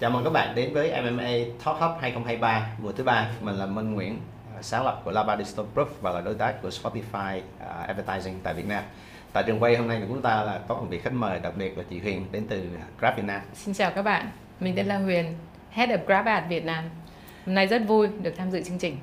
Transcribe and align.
Chào 0.00 0.10
mừng 0.10 0.24
các 0.24 0.30
bạn 0.30 0.54
đến 0.54 0.74
với 0.74 1.02
MMA 1.02 1.30
Top 1.64 1.76
Hub 1.76 1.90
2023 2.00 2.68
mùa 2.78 2.92
thứ 2.92 3.04
ba. 3.04 3.30
Mình 3.40 3.54
là 3.54 3.66
Minh 3.66 3.94
Nguyễn, 3.94 4.18
à, 4.56 4.62
sáng 4.62 4.84
lập 4.84 5.00
của 5.04 5.10
Laba 5.10 5.36
Digital 5.36 5.66
Group 5.74 5.88
và 6.00 6.10
là 6.10 6.20
đối 6.20 6.34
tác 6.34 6.62
của 6.62 6.68
Spotify 6.68 7.38
uh, 7.38 7.88
Advertising 7.88 8.40
tại 8.42 8.54
Việt 8.54 8.68
Nam. 8.68 8.84
Tại 9.32 9.44
trường 9.46 9.62
quay 9.62 9.76
hôm 9.76 9.88
nay 9.88 10.00
của 10.00 10.06
chúng 10.08 10.22
ta 10.22 10.42
là 10.42 10.60
có 10.68 10.74
một 10.74 10.86
vị 10.90 10.98
khách 10.98 11.12
mời 11.12 11.40
đặc 11.40 11.52
biệt 11.56 11.78
là 11.78 11.84
chị 11.90 11.98
Huyền 11.98 12.26
đến 12.32 12.46
từ 12.48 12.68
Grab 12.98 13.16
Việt 13.16 13.24
Nam. 13.24 13.40
Xin 13.54 13.74
chào 13.74 13.90
các 13.90 14.02
bạn, 14.02 14.30
mình 14.60 14.76
tên 14.76 14.86
là 14.86 14.98
Huyền, 14.98 15.34
Head 15.70 15.90
of 15.90 16.04
Grab 16.06 16.26
Ad 16.26 16.44
Việt 16.48 16.64
Nam. 16.64 16.84
Hôm 17.46 17.54
nay 17.54 17.66
rất 17.66 17.82
vui 17.86 18.08
được 18.22 18.34
tham 18.36 18.50
dự 18.50 18.62
chương 18.62 18.78
trình. 18.78 18.96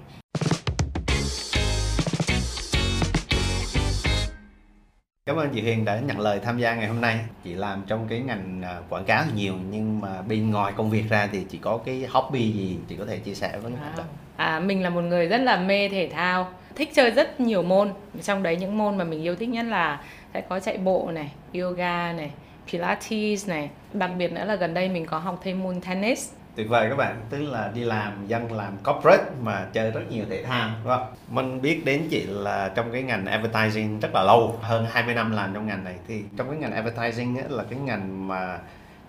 Cảm 5.28 5.36
ơn 5.36 5.50
chị 5.50 5.62
Huyền 5.62 5.86
đã 5.86 6.00
nhận 6.00 6.20
lời 6.20 6.40
tham 6.44 6.58
gia 6.60 6.76
ngày 6.76 6.88
hôm 6.88 7.02
nay. 7.02 7.20
Chị 7.44 7.54
làm 7.54 7.84
trong 7.88 8.08
cái 8.10 8.20
ngành 8.20 8.62
à, 8.64 8.80
quảng 8.90 9.06
cáo 9.06 9.24
nhiều 9.36 9.54
nhưng 9.70 10.02
mà 10.02 10.22
bên 10.22 10.52
ngoài 10.52 10.74
công 10.78 10.90
việc 10.90 11.04
ra 11.10 11.30
thì 11.32 11.46
chị 11.50 11.58
có 11.58 11.78
cái 11.86 12.06
hobby 12.10 12.52
gì 12.52 12.78
chị 12.90 12.96
có 12.96 13.06
thể 13.06 13.18
chia 13.18 13.34
sẻ 13.34 13.58
với 13.64 13.72
Wow. 13.72 13.98
bạn? 13.98 14.06
À, 14.38 14.60
mình 14.60 14.84
là 14.84 14.90
một 14.90 15.02
người 15.02 15.28
rất 15.28 15.38
là 15.38 15.58
mê 15.58 15.90
thể 15.90 16.10
thao, 16.14 16.50
thích 16.76 16.90
chơi 16.94 17.12
rất 17.12 17.40
nhiều 17.40 17.64
môn. 17.64 17.94
Trong 18.24 18.44
đấy 18.44 18.56
những 18.56 18.78
môn 18.78 18.98
mà 18.98 19.04
mình 19.04 19.24
yêu 19.24 19.36
thích 19.36 19.50
nhất 19.50 19.66
là 19.66 20.02
sẽ 20.34 20.42
có 20.42 20.60
chạy 20.60 20.78
bộ 20.78 21.10
này, 21.14 21.32
yoga 21.54 22.14
này, 22.14 22.32
pilates 22.72 23.50
này. 23.50 23.70
Đặc 23.94 24.12
biệt 24.18 24.32
nữa 24.32 24.46
là 24.46 24.56
gần 24.56 24.74
đây 24.74 24.90
mình 24.90 25.06
có 25.06 25.18
học 25.20 25.40
thêm 25.44 25.64
môn 25.64 25.82
tennis. 25.82 26.32
Tuyệt 26.58 26.70
vời 26.70 26.90
các 26.90 26.96
bạn, 26.96 27.22
tức 27.30 27.38
là 27.38 27.72
đi 27.74 27.84
làm 27.84 28.28
dân 28.28 28.52
làm 28.52 28.78
corporate 28.78 29.24
mà 29.42 29.68
chơi 29.74 29.92
rất 29.92 30.02
nhiều 30.10 30.26
thể 30.30 30.44
thao 30.44 30.70
đúng 30.84 30.94
không? 30.94 31.08
Mình 31.30 31.62
biết 31.62 31.86
đến 31.86 32.08
chị 32.10 32.26
là 32.28 32.72
trong 32.76 32.92
cái 32.92 33.04
ngành 33.04 33.26
advertising 33.26 34.00
rất 34.00 34.10
là 34.14 34.24
lâu, 34.24 34.60
hơn 34.62 34.86
20 34.90 35.16
năm 35.16 35.32
làm 35.32 35.54
trong 35.54 35.68
ngành 35.68 35.84
này 35.84 35.96
thì 36.08 36.24
trong 36.38 36.50
cái 36.50 36.58
ngành 36.58 36.72
advertising 36.72 37.38
ấy, 37.38 37.46
là 37.50 37.64
cái 37.70 37.80
ngành 37.80 38.28
mà 38.28 38.60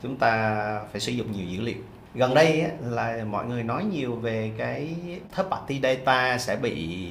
chúng 0.02 0.16
ta 0.16 0.64
phải 0.92 1.00
sử 1.00 1.12
dụng 1.12 1.32
nhiều 1.32 1.46
dữ 1.46 1.60
liệu. 1.60 1.76
Gần 2.14 2.34
đây 2.34 2.60
ấy, 2.60 2.70
là 2.80 3.24
mọi 3.24 3.46
người 3.46 3.62
nói 3.62 3.84
nhiều 3.84 4.14
về 4.14 4.50
cái 4.58 4.96
third 5.36 5.48
party 5.50 5.80
data 5.83 6.38
sẽ 6.38 6.56
bị 6.56 7.08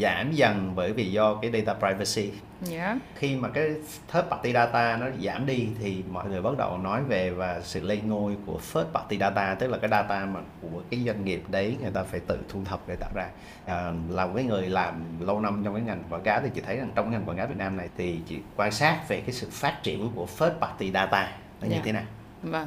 giảm 0.00 0.32
dần 0.32 0.72
bởi 0.74 0.92
vì 0.92 1.12
do 1.12 1.34
cái 1.34 1.50
data 1.50 1.74
privacy 1.74 2.30
Yeah. 2.70 2.96
khi 3.14 3.36
mà 3.36 3.48
cái 3.48 3.68
third 4.12 4.26
party 4.30 4.52
data 4.52 4.96
nó 5.00 5.06
giảm 5.22 5.46
đi 5.46 5.68
thì 5.80 6.02
mọi 6.10 6.28
người 6.28 6.42
bắt 6.42 6.56
đầu 6.58 6.78
nói 6.78 7.02
về 7.08 7.30
và 7.30 7.60
sự 7.60 7.80
lên 7.80 8.08
ngôi 8.08 8.36
của 8.46 8.60
first 8.72 8.84
party 8.94 9.18
data 9.18 9.54
tức 9.54 9.66
là 9.70 9.78
cái 9.78 9.90
data 9.90 10.24
mà 10.26 10.40
của 10.62 10.82
cái 10.90 11.00
doanh 11.06 11.24
nghiệp 11.24 11.42
đấy 11.48 11.76
người 11.82 11.90
ta 11.90 12.02
phải 12.02 12.20
tự 12.20 12.38
thu 12.48 12.60
thập 12.64 12.80
để 12.88 12.96
tạo 12.96 13.10
ra 13.14 13.26
à, 13.66 13.92
là 14.10 14.26
một 14.26 14.32
cái 14.36 14.44
người 14.44 14.68
làm 14.68 15.04
lâu 15.20 15.40
năm 15.40 15.62
trong 15.64 15.74
cái 15.74 15.82
ngành 15.82 16.02
quảng 16.10 16.22
cáo 16.22 16.40
thì 16.44 16.48
chị 16.54 16.60
thấy 16.66 16.76
rằng 16.76 16.90
trong 16.94 17.10
ngành 17.10 17.24
quảng 17.24 17.36
cáo 17.36 17.46
Việt 17.46 17.56
Nam 17.58 17.76
này 17.76 17.88
thì 17.96 18.18
chị 18.28 18.38
quan 18.56 18.72
sát 18.72 19.08
về 19.08 19.20
cái 19.20 19.32
sự 19.32 19.48
phát 19.50 19.82
triển 19.82 20.10
của 20.14 20.26
first 20.38 20.58
party 20.60 20.90
data 20.92 21.32
nó 21.60 21.66
như 21.68 21.74
Dạ. 21.74 21.80
thế 21.84 21.92
nào 21.92 22.04
Vâng. 22.42 22.66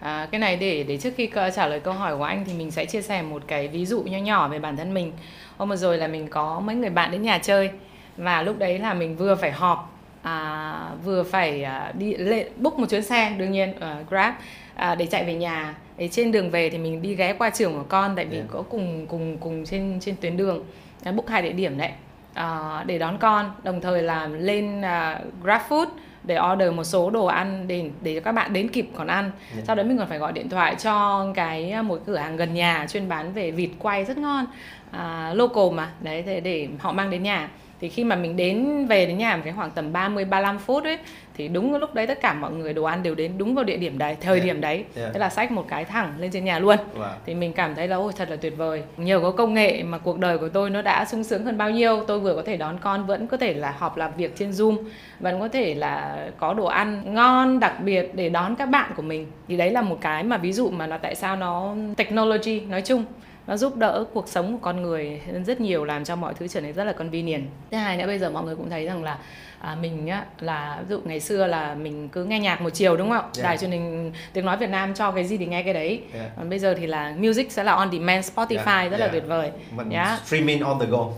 À, 0.00 0.28
cái 0.30 0.38
này 0.38 0.56
để 0.56 0.84
để 0.88 0.96
trước 0.96 1.14
khi 1.16 1.30
trả 1.54 1.66
lời 1.66 1.80
câu 1.80 1.94
hỏi 1.94 2.16
của 2.16 2.24
anh 2.24 2.44
thì 2.46 2.52
mình 2.54 2.70
sẽ 2.70 2.84
chia 2.84 3.02
sẻ 3.02 3.22
một 3.22 3.42
cái 3.46 3.68
ví 3.68 3.86
dụ 3.86 4.02
nho 4.02 4.18
nhỏ 4.18 4.48
về 4.48 4.58
bản 4.58 4.76
thân 4.76 4.94
mình. 4.94 5.12
Hôm 5.56 5.68
vừa 5.68 5.76
rồi 5.76 5.98
là 5.98 6.06
mình 6.06 6.28
có 6.28 6.60
mấy 6.60 6.76
người 6.76 6.90
bạn 6.90 7.10
đến 7.10 7.22
nhà 7.22 7.38
chơi 7.38 7.70
và 8.16 8.42
lúc 8.42 8.58
đấy 8.58 8.78
là 8.78 8.94
mình 8.94 9.16
vừa 9.16 9.34
phải 9.34 9.52
họp 9.52 9.92
à, 10.22 10.88
vừa 11.04 11.22
phải 11.22 11.62
à, 11.62 11.92
đi 11.98 12.14
lên 12.14 12.46
book 12.56 12.78
một 12.78 12.86
chuyến 12.90 13.02
xe 13.02 13.32
đương 13.38 13.52
nhiên 13.52 13.74
ờ, 13.80 13.96
Grab 14.10 14.34
à, 14.74 14.94
để 14.94 15.06
chạy 15.06 15.24
về 15.24 15.34
nhà. 15.34 15.74
Để 15.96 16.08
trên 16.08 16.32
đường 16.32 16.50
về 16.50 16.70
thì 16.70 16.78
mình 16.78 17.02
đi 17.02 17.14
ghé 17.14 17.32
qua 17.32 17.50
trường 17.50 17.74
của 17.74 17.84
con 17.88 18.16
tại 18.16 18.24
vì 18.24 18.36
Yeah. 18.36 18.48
có 18.50 18.62
cùng 18.62 19.06
cùng 19.06 19.38
cùng 19.38 19.64
trên 19.64 19.98
trên 20.00 20.16
tuyến 20.20 20.36
đường 20.36 20.64
à, 21.04 21.12
book 21.12 21.28
hai 21.28 21.42
địa 21.42 21.52
điểm 21.52 21.78
đấy 21.78 21.90
à, 22.34 22.82
để 22.86 22.98
đón 22.98 23.18
con 23.18 23.52
đồng 23.62 23.80
thời 23.80 24.02
là 24.02 24.26
lên 24.26 24.82
à, 24.82 25.20
GrabFood 25.44 25.86
để 26.26 26.38
order 26.52 26.72
một 26.72 26.84
số 26.84 27.10
đồ 27.10 27.26
ăn 27.26 27.64
để 27.66 27.90
để 28.02 28.14
cho 28.14 28.20
các 28.20 28.32
bạn 28.32 28.52
đến 28.52 28.68
kịp 28.68 28.88
còn 28.96 29.06
ăn. 29.06 29.30
Dạ. 29.56 29.62
sau 29.66 29.76
đó 29.76 29.82
mình 29.82 29.98
còn 29.98 30.08
phải 30.08 30.18
gọi 30.18 30.32
điện 30.32 30.48
thoại 30.48 30.74
cho 30.74 31.26
cái 31.34 31.70
à, 31.70 31.82
một 31.82 32.00
cửa 32.06 32.16
hàng 32.16 32.36
gần 32.36 32.54
nhà 32.54 32.86
chuyên 32.88 33.08
bán 33.08 33.32
về 33.32 33.50
vịt 33.50 33.70
quay 33.78 34.04
rất 34.04 34.18
ngon. 34.18 34.46
À, 34.90 35.32
local 35.34 35.70
mà. 35.72 35.90
Đấy 36.00 36.22
để, 36.26 36.40
để 36.40 36.68
họ 36.78 36.92
mang 36.92 37.10
đến 37.10 37.22
nhà 37.22 37.48
thì 37.80 37.88
khi 37.88 38.04
mà 38.04 38.16
mình 38.16 38.36
đến 38.36 38.86
về 38.86 39.06
đến 39.06 39.18
nhà 39.18 39.36
một 39.36 39.42
cái 39.44 39.52
khoảng 39.56 39.70
tầm 39.70 39.92
30 39.92 40.24
35 40.24 40.58
phút 40.58 40.84
ấy 40.84 40.98
thì 41.36 41.48
đúng 41.48 41.76
lúc 41.76 41.94
đấy 41.94 42.06
tất 42.06 42.20
cả 42.20 42.34
mọi 42.34 42.50
người 42.52 42.72
đồ 42.74 42.82
ăn 42.84 43.02
đều 43.02 43.14
đến 43.14 43.32
đúng 43.38 43.54
vào 43.54 43.64
địa 43.64 43.76
điểm 43.76 43.98
đấy 43.98 44.16
thời 44.20 44.38
Dạ. 44.38 44.44
điểm 44.44 44.60
đấy 44.60 44.84
Dạ. 44.94 45.10
thế 45.12 45.18
là 45.20 45.28
xách 45.28 45.50
một 45.52 45.64
cái 45.68 45.84
thẳng 45.84 46.12
lên 46.18 46.30
trên 46.30 46.44
nhà 46.44 46.58
luôn 46.58 46.76
Wow. 46.98 47.08
thì 47.26 47.34
mình 47.34 47.52
cảm 47.52 47.74
thấy 47.74 47.88
là 47.88 47.96
ôi 47.96 48.12
thật 48.16 48.30
là 48.30 48.36
tuyệt 48.36 48.56
vời 48.56 48.82
nhờ 48.96 49.20
có 49.20 49.30
công 49.30 49.54
nghệ 49.54 49.82
mà 49.82 49.98
cuộc 49.98 50.18
đời 50.18 50.38
của 50.38 50.48
tôi 50.48 50.70
nó 50.70 50.82
đã 50.82 51.04
sung 51.04 51.24
sướng 51.24 51.44
hơn 51.44 51.58
bao 51.58 51.70
nhiêu 51.70 52.04
tôi 52.06 52.20
vừa 52.20 52.34
có 52.34 52.42
thể 52.46 52.56
đón 52.56 52.78
con 52.78 53.06
vẫn 53.06 53.26
có 53.26 53.36
thể 53.36 53.54
là 53.54 53.74
họp 53.78 53.96
làm 53.96 54.10
việc 54.16 54.36
trên 54.36 54.50
zoom 54.50 54.76
vẫn 55.20 55.40
có 55.40 55.48
thể 55.48 55.74
là 55.74 56.16
có 56.38 56.54
đồ 56.54 56.64
ăn 56.64 57.02
ngon 57.14 57.60
đặc 57.60 57.74
biệt 57.84 58.10
để 58.14 58.28
đón 58.28 58.54
các 58.56 58.66
bạn 58.66 58.90
của 58.96 59.02
mình 59.02 59.26
thì 59.48 59.56
đấy 59.56 59.70
là 59.70 59.82
một 59.82 59.98
cái 60.00 60.22
mà 60.22 60.36
ví 60.36 60.52
dụ 60.52 60.70
mà 60.70 60.86
nó 60.86 60.98
tại 60.98 61.14
sao 61.14 61.36
nó 61.36 61.74
technology 61.96 62.60
nói 62.60 62.82
chung 62.82 63.04
nó 63.46 63.56
giúp 63.56 63.76
đỡ 63.76 64.04
cuộc 64.14 64.28
sống 64.28 64.52
của 64.52 64.58
con 64.62 64.82
người 64.82 65.20
rất 65.46 65.60
nhiều 65.60 65.84
làm 65.84 66.04
cho 66.04 66.16
mọi 66.16 66.34
thứ 66.34 66.48
trở 66.48 66.60
nên 66.60 66.72
rất 66.72 66.84
là 66.84 66.92
convenient 66.92 67.44
thứ 67.70 67.76
hai 67.76 67.96
nữa 67.96 68.06
bây 68.06 68.18
giờ 68.18 68.30
mọi 68.30 68.44
người 68.44 68.56
cũng 68.56 68.70
thấy 68.70 68.84
rằng 68.86 69.04
là 69.04 69.18
à, 69.60 69.76
mình 69.80 70.06
á, 70.08 70.24
là 70.40 70.78
ví 70.88 70.94
dụ 70.94 71.00
ngày 71.04 71.20
xưa 71.20 71.46
là 71.46 71.74
mình 71.74 72.08
cứ 72.08 72.24
nghe 72.24 72.40
nhạc 72.40 72.60
một 72.60 72.70
chiều 72.70 72.96
đúng 72.96 73.08
không 73.10 73.16
ạ 73.18 73.22
Yeah. 73.36 73.44
đài 73.44 73.58
truyền 73.58 73.70
hình 73.70 74.12
tiếng 74.32 74.44
nói 74.44 74.56
Việt 74.56 74.70
Nam 74.70 74.94
cho 74.94 75.10
cái 75.10 75.24
gì 75.24 75.36
thì 75.36 75.46
nghe 75.46 75.62
cái 75.62 75.74
đấy 75.74 76.00
Yeah. 76.14 76.30
còn 76.36 76.50
bây 76.50 76.58
giờ 76.58 76.74
thì 76.78 76.86
là 76.86 77.14
music 77.18 77.52
sẽ 77.52 77.64
là 77.64 77.72
on 77.72 77.90
demand 77.92 78.30
Spotify 78.36 78.78
Yeah, 78.80 78.90
rất 78.90 78.96
là 79.00 79.06
yeah. 79.06 79.12
tuyệt 79.12 79.24
vời 79.26 79.50
Mình 79.76 79.90
Yeah. 79.90 80.20
streaming 80.26 80.60
on 80.60 80.80
the 80.80 80.86
go 80.86 80.98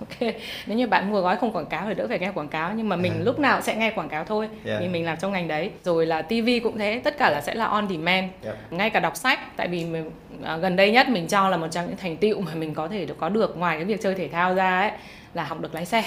ok 0.00 0.32
nếu 0.66 0.78
như 0.78 0.86
bạn 0.86 1.10
mua 1.10 1.20
gói 1.20 1.36
không 1.36 1.52
quảng 1.52 1.66
cáo 1.66 1.84
thì 1.88 1.94
đỡ 1.94 2.06
phải 2.08 2.18
nghe 2.18 2.30
quảng 2.34 2.48
cáo 2.48 2.72
nhưng 2.76 2.88
mà 2.88 2.96
mình 2.96 3.12
Yeah. 3.12 3.26
lúc 3.26 3.38
nào 3.38 3.60
sẽ 3.60 3.76
nghe 3.76 3.90
quảng 3.90 4.08
cáo 4.08 4.24
thôi 4.24 4.48
Yeah. 4.66 4.80
vì 4.80 4.88
mình 4.88 5.04
làm 5.04 5.16
trong 5.20 5.32
ngành 5.32 5.48
đấy 5.48 5.70
rồi 5.84 6.06
là 6.06 6.22
TV 6.22 6.48
cũng 6.62 6.78
thế 6.78 7.00
tất 7.04 7.18
cả 7.18 7.30
là 7.30 7.40
sẽ 7.40 7.54
là 7.54 7.64
on 7.64 7.88
demand 7.88 8.26
Yep. 8.44 8.54
ngay 8.70 8.90
cả 8.90 9.00
đọc 9.00 9.16
sách 9.16 9.56
tại 9.56 9.68
vì 9.68 9.84
mình, 9.84 10.10
à, 10.42 10.56
gần 10.56 10.76
đây 10.76 10.90
nhất 10.90 11.08
mình 11.08 11.26
cho 11.28 11.48
là 11.48 11.56
một 11.56 11.68
trong 11.74 11.86
những 11.86 11.96
thành 11.96 12.16
tựu 12.16 12.40
mà 12.40 12.54
mình 12.54 12.74
có 12.74 12.88
thể 12.88 13.06
có 13.18 13.28
được 13.28 13.56
ngoài 13.58 13.76
cái 13.76 13.84
việc 13.84 14.00
chơi 14.02 14.14
thể 14.14 14.28
thao 14.28 14.54
ra 14.54 14.80
ấy 14.80 14.90
là 15.34 15.44
học 15.44 15.60
được 15.60 15.74
lái 15.74 15.84
xe 15.86 16.04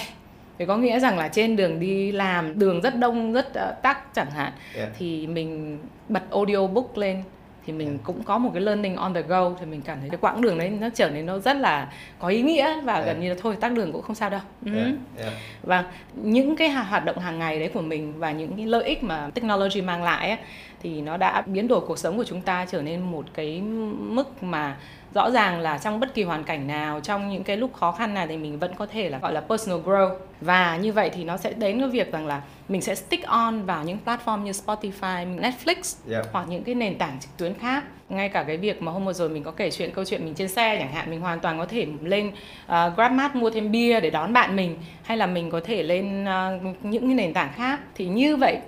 thì 0.58 0.66
có 0.66 0.76
nghĩa 0.76 0.98
rằng 1.00 1.18
là 1.18 1.28
trên 1.28 1.56
đường 1.56 1.80
đi 1.80 2.12
làm 2.12 2.58
đường 2.58 2.80
rất 2.80 2.96
đông 2.98 3.32
rất 3.32 3.54
ờ, 3.54 3.74
tắc 3.82 4.14
chẳng 4.14 4.30
hạn 4.30 4.52
Yeah. 4.76 4.88
thì 4.98 5.26
mình 5.26 5.78
bật 6.08 6.22
audiobook 6.30 6.98
lên 6.98 7.22
thì 7.66 7.72
mình 7.72 7.98
cũng 8.02 8.22
có 8.22 8.38
một 8.38 8.50
cái 8.54 8.62
learning 8.62 8.96
on 8.96 9.14
the 9.14 9.22
go 9.22 9.50
thì 9.60 9.66
mình 9.66 9.80
cảm 9.84 9.98
thấy 10.00 10.10
cái 10.10 10.18
quãng 10.20 10.40
đường 10.40 10.58
đấy 10.58 10.68
nó 10.80 10.88
trở 10.94 11.10
nên 11.10 11.26
nó 11.26 11.38
rất 11.38 11.56
là 11.56 11.92
có 12.18 12.28
ý 12.28 12.42
nghĩa 12.42 12.80
và 12.84 12.94
Yeah. 12.94 13.06
gần 13.06 13.20
như 13.20 13.28
là 13.28 13.36
thôi 13.42 13.56
tắc 13.60 13.72
đường 13.72 13.92
cũng 13.92 14.02
không 14.02 14.14
sao 14.16 14.30
đâu 14.30 14.40
Ừ. 14.64 14.74
Yeah. 14.74 14.88
Yeah. 15.18 15.32
và 15.62 15.84
những 16.14 16.56
cái 16.56 16.68
hoạt 16.70 17.04
động 17.04 17.18
hàng 17.18 17.38
ngày 17.38 17.58
đấy 17.58 17.70
của 17.74 17.82
mình 17.82 18.18
và 18.18 18.32
những 18.32 18.56
cái 18.56 18.66
lợi 18.66 18.84
ích 18.84 19.02
mà 19.02 19.30
technology 19.34 19.80
mang 19.80 20.02
lại 20.02 20.28
ấy, 20.28 20.38
thì 20.82 21.00
nó 21.00 21.16
đã 21.16 21.42
biến 21.46 21.68
đổi 21.68 21.80
cuộc 21.80 21.98
sống 21.98 22.16
của 22.16 22.24
chúng 22.24 22.40
ta 22.40 22.66
trở 22.70 22.82
nên 22.82 23.00
một 23.00 23.24
cái 23.34 23.60
mức 23.98 24.42
mà 24.42 24.76
rõ 25.14 25.30
ràng 25.30 25.60
là 25.60 25.78
trong 25.78 26.00
bất 26.00 26.14
kỳ 26.14 26.22
hoàn 26.22 26.44
cảnh 26.44 26.66
nào 26.66 27.00
trong 27.00 27.30
những 27.30 27.44
cái 27.44 27.56
lúc 27.56 27.74
khó 27.74 27.92
khăn 27.92 28.14
nào 28.14 28.26
thì 28.26 28.36
mình 28.36 28.58
vẫn 28.58 28.74
có 28.74 28.86
thể 28.86 29.10
là 29.10 29.18
gọi 29.18 29.32
là 29.32 29.40
personal 29.40 29.80
growth. 29.80 30.16
Và 30.40 30.76
như 30.76 30.92
vậy 30.92 31.10
thì 31.14 31.24
nó 31.24 31.36
sẽ 31.36 31.52
đến 31.52 31.80
cái 31.80 31.88
việc 31.88 32.12
rằng 32.12 32.26
là 32.26 32.42
mình 32.68 32.82
sẽ 32.82 32.94
stick 32.94 33.26
on 33.26 33.62
vào 33.64 33.84
những 33.84 33.98
platform 34.06 34.42
như 34.42 34.50
Spotify, 34.50 35.40
Netflix 35.40 35.96
Yeah. 36.10 36.26
hoặc 36.32 36.48
những 36.48 36.64
cái 36.64 36.74
nền 36.74 36.98
tảng 36.98 37.18
trực 37.20 37.36
tuyến 37.36 37.54
khác. 37.54 37.84
Ngay 38.08 38.28
cả 38.28 38.42
cái 38.42 38.56
việc 38.56 38.82
mà 38.82 38.92
hôm 38.92 39.04
vừa 39.04 39.12
rồi 39.12 39.28
mình 39.28 39.42
có 39.42 39.50
kể 39.50 39.70
chuyện 39.70 39.90
câu 39.94 40.04
chuyện 40.04 40.24
mình 40.24 40.34
trên 40.34 40.48
xe 40.48 40.76
chẳng 40.78 40.92
hạn 40.92 41.10
mình 41.10 41.20
hoàn 41.20 41.40
toàn 41.40 41.58
có 41.58 41.66
thể 41.66 41.86
lên 42.02 42.28
uh, 42.28 42.96
GrabMart 42.96 43.34
mua 43.34 43.50
thêm 43.50 43.70
bia 43.70 44.00
để 44.00 44.10
đón 44.10 44.32
bạn 44.32 44.56
mình 44.56 44.76
hay 45.02 45.16
là 45.16 45.26
mình 45.26 45.50
có 45.50 45.60
thể 45.64 45.82
lên 45.82 46.24
ờ, 46.24 46.58
những 46.82 47.06
cái 47.06 47.14
nền 47.14 47.32
tảng 47.32 47.52
khác. 47.52 47.80
Thì 47.94 48.06
như 48.06 48.36
vậy 48.36 48.58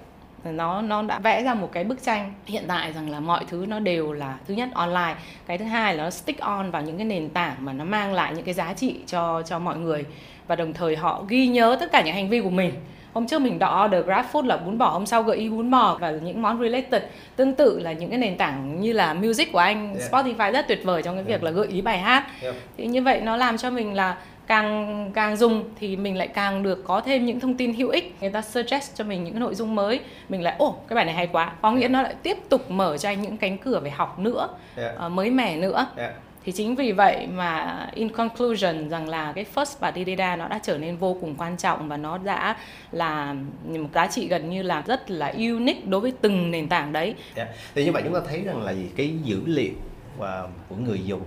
nó 0.45 0.83
nó 0.83 1.03
đã 1.03 1.19
vẽ 1.19 1.43
ra 1.43 1.55
một 1.55 1.69
cái 1.73 1.85
bức 1.85 2.03
tranh 2.03 2.33
hiện 2.47 2.65
tại 2.69 2.93
rằng 2.93 3.11
là 3.11 3.21
mọi 3.21 3.45
thứ 3.49 3.65
nó 3.69 3.79
đều 3.79 4.13
là 4.13 4.39
thứ 4.49 4.55
nhất 4.55 4.69
online. 4.75 5.15
Cái 5.47 5.59
thứ 5.59 5.65
hai 5.65 5.97
là 5.97 6.05
nó 6.05 6.11
stick 6.11 6.41
on 6.41 6.71
vào 6.71 6.83
những 6.83 6.97
cái 6.97 7.07
nền 7.07 7.29
tảng 7.29 7.57
mà 7.61 7.73
nó 7.73 7.85
mang 7.85 8.15
lại 8.15 8.33
những 8.35 8.45
cái 8.45 8.55
giá 8.55 8.73
trị 8.73 8.97
cho 9.07 9.43
cho 9.43 9.59
mọi 9.59 9.77
người. 9.77 10.05
Và 10.47 10.57
đồng 10.57 10.73
thời 10.73 10.97
họ 10.97 11.25
ghi 11.29 11.47
nhớ 11.47 11.77
tất 11.81 11.93
cả 11.93 12.03
những 12.03 12.15
hành 12.15 12.29
vi 12.29 12.41
của 12.41 12.51
mình. 12.51 12.73
Hôm 13.13 13.27
trước 13.27 13.39
mình 13.41 13.59
đọ 13.59 13.85
order 13.85 14.05
GrabFood 14.05 14.47
là 14.47 14.57
bún 14.57 14.79
bò 14.79 14.89
hôm 14.89 15.07
sau 15.07 15.23
gợi 15.23 15.37
ý 15.37 15.49
bún 15.49 15.71
bò 15.71 15.99
và 16.01 16.11
những 16.11 16.43
món 16.43 16.61
related. 16.63 17.03
Tương 17.37 17.55
tự 17.55 17.81
là 17.81 17.93
những 17.93 18.11
cái 18.11 18.19
nền 18.19 18.37
tảng 18.37 18.81
như 18.81 18.93
là 18.93 19.15
music 19.15 19.53
của 19.53 19.59
anh 19.59 19.95
Yeah. 19.95 20.13
Spotify 20.13 20.53
rất 20.53 20.69
tuyệt 20.69 20.81
vời 20.85 21.03
trong 21.03 21.15
cái 21.15 21.25
việc 21.25 21.43
là 21.43 21.51
gợi 21.51 21.67
ý 21.67 21.81
bài 21.81 21.99
hát. 21.99 22.27
Yep. 22.43 22.55
thì 22.77 22.87
như 22.87 23.03
vậy 23.03 23.21
nó 23.21 23.37
làm 23.37 23.59
cho 23.59 23.71
mình 23.71 23.95
là 23.95 24.17
càng 24.55 25.11
càng 25.15 25.37
dùng 25.37 25.65
thì 25.81 25.97
mình 25.97 26.17
lại 26.17 26.29
càng 26.29 26.63
được 26.63 26.85
có 26.85 27.01
thêm 27.01 27.27
những 27.27 27.41
thông 27.41 27.55
tin 27.55 27.75
hữu 27.75 27.89
ích 27.89 28.15
người 28.21 28.31
ta 28.31 28.43
suggest 28.43 28.97
cho 28.97 29.05
mình 29.05 29.25
những 29.25 29.33
cái 29.35 29.41
nội 29.41 29.55
dung 29.55 29.75
mới 29.75 30.01
mình 30.29 30.43
lại 30.43 30.55
ồ 30.59 30.77
cái 30.89 30.95
bài 30.97 31.05
này 31.05 31.15
hay 31.15 31.27
quá 31.27 31.53
có 31.63 31.73
nghĩa 31.73 31.89
nó 31.89 32.03
lại 32.03 32.15
tiếp 32.23 32.37
tục 32.49 32.71
mở 32.71 32.97
cho 32.99 33.09
anh 33.09 33.23
những 33.23 33.37
cánh 33.37 33.59
cửa 33.59 33.81
về 33.81 33.91
học 33.91 34.19
nữa 34.19 34.49
Yeah. 34.77 34.97
ờ, 34.97 35.09
mới 35.09 35.31
mẻ 35.31 35.57
nữa 35.57 35.87
Yeah. 35.97 36.13
thì 36.45 36.53
chính 36.53 36.75
vì 36.75 36.93
vậy 36.93 37.27
mà 37.35 37.87
in 37.95 38.09
conclusion 38.09 38.89
rằng 38.89 39.09
là 39.09 39.33
cái 39.33 39.45
first 39.55 39.79
party 39.81 40.05
data 40.05 40.37
nó 40.37 40.49
đã 40.49 40.59
trở 40.63 40.79
nên 40.79 40.97
vô 40.97 41.17
cùng 41.21 41.35
quan 41.39 41.57
trọng 41.57 41.89
và 41.89 41.97
nó 41.97 42.19
đã 42.19 42.57
là 42.93 43.35
một 43.67 43.89
giá 43.95 44.07
trị 44.07 44.29
gần 44.29 44.51
như 44.51 44.63
là 44.63 44.83
rất 44.87 45.11
là 45.11 45.33
unique 45.37 45.83
đối 45.87 46.01
với 46.01 46.13
từng 46.21 46.51
nền 46.51 46.69
tảng 46.69 46.93
đấy 46.93 47.15
Dạ. 47.37 47.47
Thì 47.75 47.85
như 47.85 47.93
vậy 47.93 48.03
chúng 48.05 48.15
ta 48.15 48.21
thấy 48.29 48.43
rằng 48.43 48.63
là 48.63 48.73
gì 48.73 48.87
cái 48.97 49.11
dữ 49.25 49.43
liệu 49.47 49.73
à, 50.21 50.43
của 50.69 50.77
người 50.77 51.01
dùng 51.05 51.21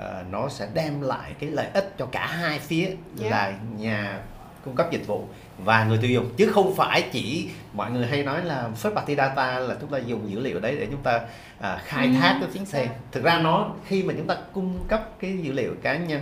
à, 0.00 0.24
nó 0.30 0.48
sẽ 0.48 0.68
đem 0.74 1.00
lại 1.00 1.32
cái 1.40 1.50
lợi 1.50 1.66
ích 1.74 1.94
cho 1.98 2.06
cả 2.06 2.26
hai 2.26 2.58
phía 2.58 2.84
Yeah. 3.20 3.30
là 3.32 3.52
nhà 3.78 4.18
cung 4.64 4.74
cấp 4.76 4.86
dịch 4.90 5.06
vụ 5.06 5.24
và 5.64 5.84
người 5.84 5.98
tiêu 5.98 6.10
dùng 6.10 6.30
chứ 6.36 6.46
không 6.46 6.74
phải 6.76 7.02
chỉ 7.12 7.48
mọi 7.72 7.90
người 7.90 8.06
hay 8.06 8.22
nói 8.22 8.44
là 8.44 8.68
first 8.82 8.94
party 8.94 9.14
data 9.14 9.58
là 9.58 9.76
chúng 9.80 9.90
ta 9.90 9.98
dùng 9.98 10.30
dữ 10.30 10.40
liệu 10.40 10.60
đấy 10.60 10.76
để 10.80 10.86
chúng 10.90 11.02
ta 11.02 11.20
à, 11.60 11.78
khai 11.84 12.06
Ừ, 12.06 12.12
thác 12.20 12.40
chính 12.52 12.66
xác. 12.66 12.86
thực 13.12 13.24
ra 13.24 13.38
nó 13.38 13.70
khi 13.86 14.02
mà 14.02 14.14
chúng 14.16 14.26
ta 14.26 14.36
cung 14.52 14.78
cấp 14.88 15.08
cái 15.20 15.38
dữ 15.38 15.52
liệu 15.52 15.74
cá 15.82 15.96
nhân 15.96 16.20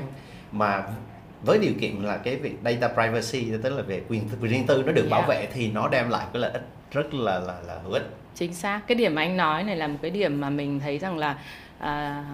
mà 0.52 0.82
với 1.42 1.58
điều 1.58 1.72
kiện 1.80 2.02
là 2.02 2.16
cái 2.16 2.36
việc 2.36 2.56
data 2.64 2.88
privacy 2.88 3.52
tức 3.62 3.76
là 3.76 3.82
về 3.82 4.02
quyền 4.08 4.28
riêng 4.42 4.66
tư 4.66 4.82
nó 4.86 4.92
được 4.92 5.06
bảo 5.10 5.20
Yeah. 5.20 5.28
vệ 5.28 5.48
thì 5.52 5.70
nó 5.72 5.88
đem 5.88 6.08
lại 6.10 6.26
cái 6.32 6.40
lợi 6.42 6.50
ích 6.52 6.66
rất 6.90 7.14
là 7.14 7.38
là 7.38 7.54
là 7.66 7.78
hữu 7.82 7.92
ích 7.92 8.08
chính 8.34 8.54
xác 8.54 8.80
cái 8.86 8.94
điểm 8.94 9.14
mà 9.14 9.22
anh 9.22 9.36
nói 9.36 9.64
này 9.64 9.76
là 9.76 9.86
một 9.88 9.98
cái 10.02 10.10
điểm 10.10 10.40
mà 10.40 10.50
mình 10.50 10.80
thấy 10.80 10.98
rằng 10.98 11.18
là 11.18 11.38
à, 11.78 12.24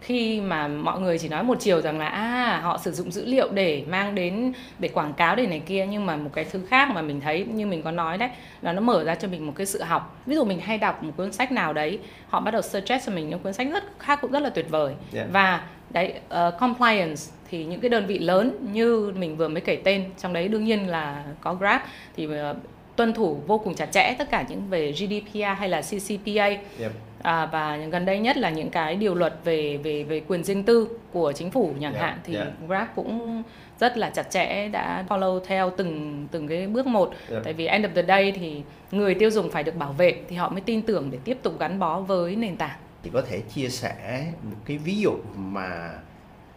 khi 0.00 0.40
mà 0.40 0.68
mọi 0.68 1.00
người 1.00 1.18
chỉ 1.18 1.28
nói 1.28 1.42
một 1.44 1.56
chiều 1.60 1.80
rằng 1.80 1.98
là 1.98 2.06
à 2.08 2.60
họ 2.62 2.78
sử 2.78 2.92
dụng 2.92 3.10
dữ 3.12 3.24
liệu 3.24 3.48
để 3.52 3.84
mang 3.88 4.14
đến 4.14 4.52
để 4.78 4.88
quảng 4.88 5.12
cáo 5.12 5.36
để 5.36 5.46
này 5.46 5.62
kia 5.66 5.86
nhưng 5.90 6.06
mà 6.06 6.16
một 6.16 6.30
cái 6.32 6.44
thứ 6.44 6.60
khác 6.68 6.88
mà 6.90 7.02
mình 7.02 7.20
thấy 7.20 7.46
như 7.54 7.66
mình 7.66 7.82
có 7.82 7.90
nói 7.90 8.18
đấy 8.18 8.28
là 8.62 8.72
nó 8.72 8.80
mở 8.80 9.04
ra 9.04 9.14
cho 9.14 9.28
mình 9.28 9.46
một 9.46 9.52
cái 9.56 9.66
sự 9.66 9.82
học 9.82 10.20
ví 10.26 10.34
dụ 10.34 10.44
mình 10.44 10.60
hay 10.60 10.78
đọc 10.78 11.02
một 11.02 11.12
cuốn 11.16 11.32
sách 11.32 11.52
nào 11.52 11.72
đấy 11.72 11.98
họ 12.28 12.40
bắt 12.40 12.50
đầu 12.50 12.62
suggest 12.62 13.06
cho 13.06 13.12
mình 13.12 13.30
những 13.30 13.38
cuốn 13.38 13.52
sách 13.52 13.68
rất 13.72 13.84
khác 13.98 14.18
cũng 14.22 14.30
rất 14.30 14.40
là 14.40 14.50
tuyệt 14.50 14.66
vời 14.70 14.94
Yeah. 15.14 15.28
và 15.32 15.60
đấy 15.90 16.14
ờ, 16.28 16.50
compliance 16.60 17.22
thì 17.50 17.64
những 17.64 17.80
cái 17.80 17.88
đơn 17.88 18.06
vị 18.06 18.18
lớn 18.18 18.52
như 18.72 19.12
mình 19.18 19.36
vừa 19.36 19.48
mới 19.48 19.60
kể 19.60 19.76
tên 19.84 20.04
trong 20.18 20.32
đấy 20.32 20.48
đương 20.48 20.64
nhiên 20.64 20.88
là 20.88 21.24
có 21.40 21.54
Grab 21.54 21.80
thì 22.16 22.28
ờ, 22.36 22.54
tuân 22.96 23.12
thủ 23.14 23.40
vô 23.46 23.58
cùng 23.58 23.74
chặt 23.74 23.86
chẽ 23.86 24.14
tất 24.18 24.30
cả 24.30 24.44
những 24.48 24.62
về 24.70 24.92
GDPR 24.92 25.42
hay 25.58 25.68
là 25.68 25.82
CCPA 25.82 26.44
Yep. 26.80 26.92
À, 27.26 27.46
và 27.46 27.76
gần 27.76 28.04
đây 28.04 28.18
nhất 28.18 28.36
là 28.36 28.50
những 28.50 28.70
cái 28.70 28.96
điều 28.96 29.14
luật 29.14 29.34
về 29.44 29.76
về 29.76 30.02
về 30.04 30.20
quyền 30.28 30.44
riêng 30.44 30.62
tư 30.62 30.88
của 31.12 31.32
chính 31.32 31.50
phủ 31.50 31.72
chẳng 31.80 31.92
Yeah, 31.94 32.04
hạn 32.04 32.18
thì 32.24 32.34
yeah. 32.34 32.48
Grab 32.68 32.86
cũng 32.94 33.42
rất 33.80 33.98
là 33.98 34.10
chặt 34.10 34.30
chẽ 34.30 34.68
đã 34.68 35.04
follow 35.08 35.40
theo 35.46 35.70
từng 35.76 36.26
từng 36.30 36.48
cái 36.48 36.66
bước 36.66 36.86
một 36.86 37.12
Yep. 37.30 37.44
tại 37.44 37.52
vì 37.52 37.66
end 37.66 37.86
of 37.86 37.88
the 37.94 38.02
day 38.02 38.32
thì 38.32 38.62
người 38.90 39.14
tiêu 39.14 39.30
dùng 39.30 39.50
phải 39.50 39.62
được 39.62 39.76
bảo 39.76 39.92
vệ 39.92 40.14
thì 40.28 40.36
họ 40.36 40.48
mới 40.48 40.60
tin 40.60 40.82
tưởng 40.82 41.10
để 41.10 41.18
tiếp 41.24 41.38
tục 41.42 41.58
gắn 41.60 41.78
bó 41.78 42.00
với 42.00 42.36
nền 42.36 42.56
tảng 42.56 42.78
thì 43.02 43.10
có 43.12 43.22
thể 43.30 43.40
chia 43.54 43.68
sẻ 43.68 44.26
một 44.42 44.56
cái 44.64 44.78
ví 44.78 44.98
dụ 44.98 45.12
mà 45.36 45.90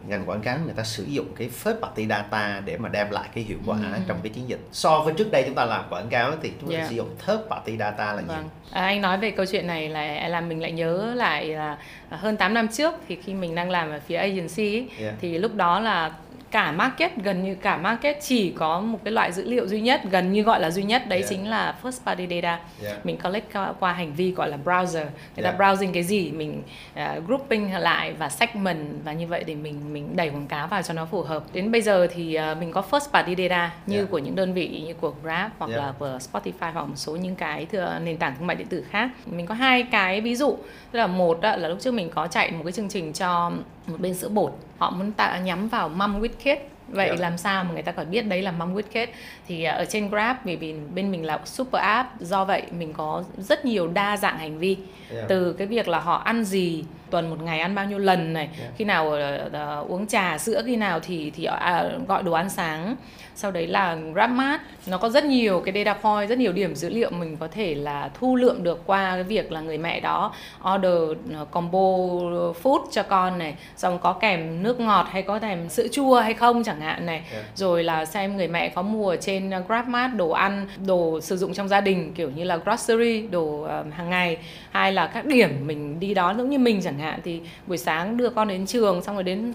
ngành 0.08 0.24
quảng 0.26 0.40
cáo 0.40 0.58
người 0.64 0.74
ta 0.76 0.82
sử 0.82 1.04
dụng 1.04 1.26
cái 1.38 1.50
first 1.64 1.80
party 1.80 2.06
data 2.06 2.62
để 2.64 2.76
mà 2.78 2.88
đem 2.88 3.10
lại 3.10 3.28
cái 3.34 3.44
hiệu 3.44 3.58
quả 3.66 3.76
trong 4.08 4.16
cái 4.22 4.32
chiến 4.32 4.48
dịch 4.48 4.60
so 4.72 5.00
với 5.00 5.14
trước 5.18 5.30
đây 5.32 5.42
chúng 5.46 5.54
ta 5.54 5.64
làm 5.64 5.84
quảng 5.90 6.08
cáo 6.08 6.32
thì 6.42 6.52
chúng 6.60 6.70
ta 6.70 6.76
Yeah. 6.76 6.88
sử 6.90 6.94
dụng 6.96 7.08
third 7.26 7.40
party 7.50 7.76
data 7.76 8.12
là 8.12 8.20
gì 8.22 8.28
Vâng. 8.28 8.48
À, 8.72 8.82
anh 8.82 9.00
nói 9.00 9.18
về 9.18 9.30
câu 9.30 9.46
chuyện 9.46 9.66
này 9.66 9.88
là 9.88 10.28
làm 10.28 10.48
mình 10.48 10.62
lại 10.62 10.72
nhớ 10.72 11.12
lại 11.16 11.46
là 11.48 11.78
hơn 12.10 12.36
8 12.36 12.54
năm 12.54 12.68
trước 12.68 12.94
thì 13.08 13.16
khi 13.24 13.34
mình 13.34 13.54
đang 13.54 13.70
làm 13.70 13.90
ở 13.90 14.00
phía 14.06 14.16
agency 14.16 14.76
ấy, 14.76 14.88
Yeah. 15.00 15.14
thì 15.20 15.38
lúc 15.38 15.54
đó 15.54 15.80
là 15.80 16.10
cả 16.50 16.72
market 16.72 17.16
gần 17.16 17.44
như 17.44 17.54
cả 17.54 17.76
market 17.76 18.16
chỉ 18.22 18.50
có 18.50 18.80
một 18.80 18.98
cái 19.04 19.12
loại 19.12 19.32
dữ 19.32 19.50
liệu 19.50 19.66
duy 19.66 19.80
nhất 19.80 20.00
gần 20.10 20.32
như 20.32 20.42
gọi 20.42 20.60
là 20.60 20.70
duy 20.70 20.82
nhất 20.82 21.02
đấy 21.08 21.18
Yeah. 21.18 21.30
chính 21.30 21.48
là 21.50 21.74
first 21.82 22.04
party 22.06 22.26
data 22.30 22.60
Yeah. 22.82 23.06
mình 23.06 23.16
collect 23.18 23.52
qua, 23.52 23.72
qua 23.80 23.92
hành 23.92 24.12
vi 24.14 24.30
gọi 24.32 24.48
là 24.48 24.58
browser 24.64 25.04
người 25.36 25.42
ta 25.42 25.50
Yeah. 25.50 25.60
browsing 25.60 25.92
cái 25.92 26.02
gì 26.02 26.30
mình 26.30 26.62
uh, 26.94 27.26
grouping 27.26 27.72
lại 27.72 28.12
và 28.12 28.28
segment 28.28 28.86
và 29.04 29.12
như 29.12 29.26
vậy 29.26 29.44
để 29.46 29.54
mình 29.54 29.92
mình 29.92 30.16
đẩy 30.16 30.28
quảng 30.30 30.46
cáo 30.46 30.66
vào 30.66 30.82
cho 30.82 30.94
nó 30.94 31.04
phù 31.06 31.22
hợp 31.22 31.44
đến 31.52 31.72
bây 31.72 31.82
giờ 31.82 32.06
thì 32.14 32.38
uh, 32.52 32.58
mình 32.58 32.72
có 32.72 32.82
first 32.90 33.10
party 33.12 33.48
data 33.48 33.70
như 33.86 33.96
Yeah. 33.96 34.10
của 34.10 34.18
những 34.18 34.34
đơn 34.34 34.52
vị 34.54 34.82
như 34.86 34.94
của 34.94 35.14
Grab 35.22 35.50
hoặc 35.58 35.70
Yeah. 35.70 35.80
là 35.82 35.92
của 35.98 36.18
Spotify 36.32 36.72
hoặc 36.72 36.84
một 36.84 36.96
số 36.96 37.16
những 37.16 37.34
cái 37.34 37.66
thừa 37.66 37.98
nền 38.04 38.16
tảng 38.16 38.34
thương 38.38 38.46
mại 38.46 38.56
điện 38.56 38.66
tử 38.66 38.84
khác 38.90 39.10
mình 39.26 39.46
có 39.46 39.54
hai 39.54 39.82
cái 39.82 40.20
ví 40.20 40.36
dụ 40.36 40.56
tức 40.92 40.98
là 40.98 41.06
một 41.06 41.38
là 41.42 41.56
lúc 41.68 41.78
trước 41.80 41.94
mình 41.94 42.10
có 42.14 42.26
chạy 42.26 42.50
một 42.50 42.62
cái 42.64 42.72
chương 42.72 42.88
trình 42.88 43.12
cho 43.12 43.50
một 43.86 43.96
bên 44.00 44.14
sữa 44.14 44.28
bột 44.28 44.54
họ 44.80 44.90
muốn 44.90 45.12
tạo 45.12 45.40
nhắm 45.40 45.68
vào 45.68 45.88
with 46.20 46.28
kid 46.56 46.62
vậy 46.88 47.06
Yeah. 47.06 47.20
làm 47.20 47.38
sao 47.38 47.64
mà 47.64 47.70
người 47.72 47.82
ta 47.82 47.92
còn 47.92 48.10
biết 48.10 48.22
đấy 48.22 48.42
là 48.42 48.50
with 48.74 48.82
kid 49.06 49.14
thì 49.48 49.64
à, 49.64 49.72
ở 49.74 49.84
trên 49.84 50.08
Grab 50.10 50.36
vì 50.44 50.56
vì 50.56 50.74
bên 50.94 51.10
mình 51.10 51.24
là 51.24 51.40
super 51.44 51.82
app 51.82 52.20
do 52.20 52.44
vậy 52.44 52.62
mình 52.70 52.92
có 52.92 53.24
rất 53.38 53.64
nhiều 53.64 53.88
đa 53.88 54.16
dạng 54.16 54.38
hành 54.38 54.58
vi 54.58 54.76
Yeah. 55.14 55.28
từ 55.28 55.52
cái 55.52 55.66
việc 55.66 55.88
là 55.88 55.98
họ 56.00 56.16
ăn 56.16 56.44
gì 56.44 56.84
tuần 57.10 57.30
một 57.30 57.42
ngày 57.42 57.60
ăn 57.60 57.74
bao 57.74 57.84
nhiêu 57.84 57.98
lần 57.98 58.32
này. 58.32 58.48
Yeah. 58.60 58.72
khi 58.76 58.84
nào 58.84 59.10
ờ, 59.52 59.84
uống 59.88 60.06
trà 60.06 60.38
sữa 60.38 60.62
khi 60.66 60.76
nào 60.76 61.00
thì 61.00 61.30
thì 61.30 61.44
à, 61.44 61.84
gọi 62.08 62.22
đồ 62.22 62.32
ăn 62.32 62.50
sáng. 62.50 62.96
Sau 63.34 63.50
đấy 63.50 63.66
là 63.66 63.94
GrabMart 63.94 64.60
nó 64.86 64.98
có 64.98 65.08
rất 65.08 65.24
nhiều 65.24 65.62
cái 65.64 65.74
data 65.74 65.94
point 65.94 66.28
rất 66.28 66.38
nhiều 66.38 66.52
điểm 66.52 66.74
dữ 66.74 66.88
liệu 66.88 67.10
mình 67.10 67.36
có 67.36 67.48
thể 67.48 67.74
là 67.74 68.10
thu 68.14 68.36
lượm 68.36 68.62
được 68.62 68.82
qua 68.86 69.10
cái 69.14 69.22
việc 69.22 69.52
là 69.52 69.60
người 69.60 69.78
mẹ 69.78 70.00
đó 70.00 70.32
order 70.74 71.18
ờ, 71.34 71.44
combo 71.50 71.78
food 72.62 72.80
cho 72.92 73.02
con 73.02 73.38
này. 73.38 73.54
Xong 73.76 73.98
có 73.98 74.12
kèm 74.12 74.62
nước 74.62 74.80
ngọt 74.80 75.06
hay 75.10 75.22
có 75.22 75.38
kèm 75.38 75.68
sữa 75.68 75.86
chua 75.92 76.20
hay 76.20 76.34
không 76.34 76.62
chẳng 76.62 76.80
hạn 76.80 77.06
này. 77.06 77.22
Yeah. 77.32 77.44
rồi 77.54 77.84
là 77.84 78.04
xem 78.04 78.36
người 78.36 78.48
mẹ 78.48 78.68
có 78.68 78.82
mua 78.82 79.16
trên 79.20 79.50
GrabMart 79.68 80.14
đồ 80.14 80.30
ăn 80.30 80.66
đồ 80.86 81.20
sử 81.20 81.36
dụng 81.36 81.54
trong 81.54 81.68
gia 81.68 81.80
đình 81.80 82.12
kiểu 82.14 82.30
như 82.30 82.44
là 82.44 82.56
grocery 82.56 83.26
đồ 83.26 83.62
ờ, 83.62 83.84
hàng 83.92 84.10
ngày. 84.10 84.36
Hay 84.70 84.92
là 84.92 85.06
các 85.06 85.26
điểm 85.26 85.66
mình 85.66 86.00
đi 86.00 86.14
đón 86.14 86.38
giống 86.38 86.50
như 86.50 86.58
mình 86.58 86.80
chẳng 86.82 86.98
hạn 87.00 87.20
thì 87.24 87.40
buổi 87.66 87.78
sáng 87.78 88.16
đưa 88.16 88.30
con 88.30 88.48
đến 88.48 88.66
trường 88.66 89.02
xong 89.02 89.16
rồi 89.16 89.22
đến 89.24 89.52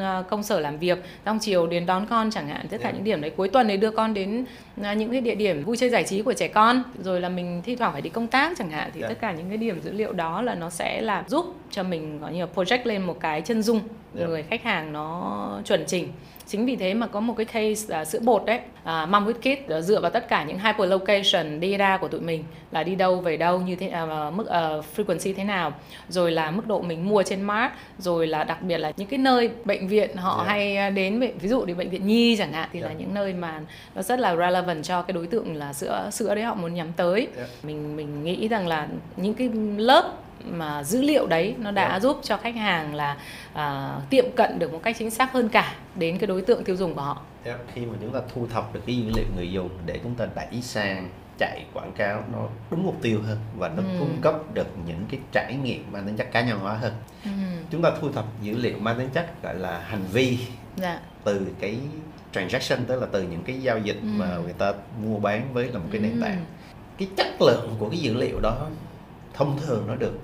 ờ, 0.00 0.24
công 0.30 0.42
sở 0.42 0.60
làm 0.60 0.78
việc 0.78 0.98
xong 1.24 1.38
chiều 1.38 1.66
đến 1.66 1.86
đón 1.86 2.06
con 2.06 2.30
chẳng 2.30 2.48
hạn 2.48 2.66
tất 2.70 2.76
cả 2.80 2.86
Yeah. 2.86 2.94
những 2.94 3.04
điểm 3.04 3.20
đấy 3.20 3.30
cuối 3.36 3.48
tuần 3.48 3.68
thì 3.68 3.76
đưa 3.76 3.90
con 3.90 4.14
đến 4.14 4.44
ờ, 4.82 4.92
những 4.92 5.10
cái 5.10 5.20
địa 5.20 5.34
điểm 5.34 5.64
vui 5.64 5.76
chơi 5.76 5.90
giải 5.90 6.04
trí 6.04 6.22
của 6.22 6.32
trẻ 6.32 6.48
con 6.48 6.82
rồi 7.02 7.20
là 7.20 7.28
mình 7.28 7.62
thi 7.64 7.76
thoảng 7.76 7.92
phải 7.92 8.02
đi 8.02 8.10
công 8.10 8.26
tác 8.26 8.52
chẳng 8.58 8.70
hạn 8.70 8.90
thì 8.94 9.00
Yeah. 9.00 9.08
tất 9.10 9.18
cả 9.20 9.32
những 9.32 9.48
cái 9.48 9.56
điểm 9.56 9.80
dữ 9.80 9.92
liệu 9.92 10.12
đó 10.12 10.42
là 10.42 10.54
nó 10.54 10.70
sẽ 10.70 11.00
là 11.00 11.24
giúp 11.28 11.54
cho 11.70 11.82
mình 11.82 12.18
có 12.22 12.28
như 12.28 12.40
là 12.40 12.46
project 12.54 12.80
lên 12.84 13.02
một 13.02 13.20
cái 13.20 13.40
chân 13.40 13.62
dung 13.62 13.80
Yeah. 14.18 14.28
người 14.30 14.42
khách 14.42 14.62
hàng 14.62 14.92
nó 14.92 15.60
chuẩn 15.64 15.84
chỉnh 15.86 16.08
chính 16.48 16.66
vì 16.66 16.76
thế 16.76 16.94
mà 16.94 17.06
có 17.06 17.20
một 17.20 17.34
cái 17.36 17.46
case 17.46 17.84
là 17.88 18.04
sữa 18.04 18.18
bột 18.22 18.44
đấy 18.46 18.60
à, 18.84 19.06
mom 19.06 19.26
with 19.26 19.32
kid 19.32 19.70
ờ, 19.70 19.80
dựa 19.80 20.00
vào 20.00 20.10
tất 20.10 20.28
cả 20.28 20.44
những 20.44 20.58
hyperlocation 20.58 21.60
data 21.60 21.96
của 21.96 22.08
tụi 22.08 22.20
mình 22.20 22.44
là 22.70 22.82
đi 22.82 22.94
đâu 22.94 23.20
về 23.20 23.36
đâu 23.36 23.60
như 23.60 23.76
thế 23.76 23.88
à, 23.88 24.30
mức 24.30 24.46
ờ, 24.46 24.82
frequency 24.96 25.34
thế 25.36 25.44
nào 25.44 25.72
rồi 26.08 26.32
là 26.32 26.50
mức 26.50 26.66
độ 26.66 26.80
mình 26.80 27.08
mua 27.08 27.22
trên 27.22 27.42
mart 27.42 27.72
rồi 27.98 28.26
là 28.26 28.44
đặc 28.44 28.62
biệt 28.62 28.78
là 28.78 28.92
những 28.96 29.08
cái 29.08 29.18
nơi 29.18 29.50
bệnh 29.64 29.88
viện 29.88 30.16
họ 30.16 30.36
Yeah. 30.36 30.48
hay 30.48 30.76
à, 30.76 30.90
đến 30.90 31.20
ví 31.40 31.48
dụ 31.48 31.64
đi 31.64 31.74
bệnh 31.74 31.90
viện 31.90 32.06
nhi 32.06 32.36
chẳng 32.38 32.52
hạn 32.52 32.68
thì 32.72 32.80
là 32.80 32.88
Yeah. 32.88 33.00
những 33.00 33.14
nơi 33.14 33.32
mà 33.32 33.60
nó 33.94 34.02
rất 34.02 34.20
là 34.20 34.36
relevant 34.36 34.84
cho 34.84 35.02
cái 35.02 35.12
đối 35.12 35.26
tượng 35.26 35.56
là 35.56 35.72
sữa 35.72 36.08
sữa 36.12 36.34
đấy 36.34 36.44
họ 36.44 36.54
muốn 36.54 36.74
nhắm 36.74 36.92
tới 36.96 37.28
Yeah. 37.36 37.48
mình 37.62 37.96
mình 37.96 38.24
nghĩ 38.24 38.48
rằng 38.48 38.66
là 38.68 38.88
những 39.16 39.34
cái 39.34 39.48
lớp 39.76 40.12
mà 40.50 40.84
dữ 40.84 41.02
liệu 41.02 41.26
đấy 41.26 41.54
nó 41.58 41.70
đã 41.70 41.88
Yeah. 41.88 42.02
giúp 42.02 42.20
cho 42.22 42.36
khách 42.36 42.54
hàng 42.56 42.94
là 42.94 43.16
à, 43.52 43.96
tiệm 44.10 44.24
cận 44.36 44.58
được 44.58 44.72
một 44.72 44.80
cách 44.82 44.96
chính 44.98 45.10
xác 45.10 45.32
hơn 45.32 45.48
cả 45.48 45.74
đến 45.94 46.18
cái 46.18 46.26
đối 46.26 46.42
tượng 46.42 46.64
tiêu 46.64 46.76
dùng 46.76 46.94
của 46.94 47.00
họ 47.00 47.22
Yeah. 47.44 47.60
khi 47.74 47.80
mà 47.86 47.94
chúng 48.00 48.12
ta 48.12 48.20
thu 48.34 48.46
thập 48.46 48.74
được 48.74 48.80
cái 48.86 48.96
dữ 48.96 49.10
liệu 49.16 49.24
người 49.36 49.52
dùng 49.52 49.68
để 49.86 50.00
chúng 50.02 50.14
ta 50.14 50.26
đẩy 50.34 50.62
sang 50.62 51.08
chạy 51.38 51.64
quảng 51.74 51.92
cáo 51.92 52.24
nó 52.32 52.48
đúng 52.70 52.82
mục 52.86 52.96
tiêu 53.02 53.20
hơn 53.26 53.38
và 53.58 53.68
nó 53.68 53.82
Ừ. 53.82 53.96
cung 53.98 54.16
cấp 54.22 54.34
được 54.54 54.66
những 54.86 55.04
cái 55.10 55.20
trải 55.32 55.54
nghiệm 55.54 55.84
mang 55.92 56.06
tính 56.06 56.16
chất 56.16 56.32
cá 56.32 56.40
nhân 56.42 56.58
hóa 56.58 56.74
hơn 56.74 56.92
chúng 57.70 57.82
ta 57.82 57.90
thu 58.00 58.12
thập 58.12 58.24
dữ 58.42 58.56
liệu 58.58 58.78
mang 58.78 58.98
tính 58.98 59.08
chất 59.14 59.42
gọi 59.42 59.54
là 59.54 59.78
hành 59.78 60.04
vi 60.12 60.38
dạ 60.76 61.00
từ 61.24 61.46
cái 61.60 61.78
transaction 62.32 62.84
tức 62.86 63.00
là 63.00 63.06
từ 63.12 63.22
những 63.22 63.42
cái 63.42 63.62
giao 63.62 63.78
dịch 63.78 63.96
Ừ. 64.02 64.08
mà 64.16 64.36
người 64.44 64.52
ta 64.52 64.72
mua 65.04 65.18
bán 65.18 65.48
với 65.52 65.68
là 65.72 65.78
một 65.78 65.86
cái 65.92 66.00
nền 66.00 66.12
Ừ. 66.12 66.20
tảng 66.22 66.44
cái 66.98 67.08
chất 67.16 67.42
lượng 67.42 67.76
của 67.78 67.88
cái 67.90 67.98
dữ 67.98 68.14
liệu 68.14 68.40
đó 68.40 68.66
thông 69.34 69.58
thường 69.66 69.84
nó 69.86 69.94
được 69.94 70.18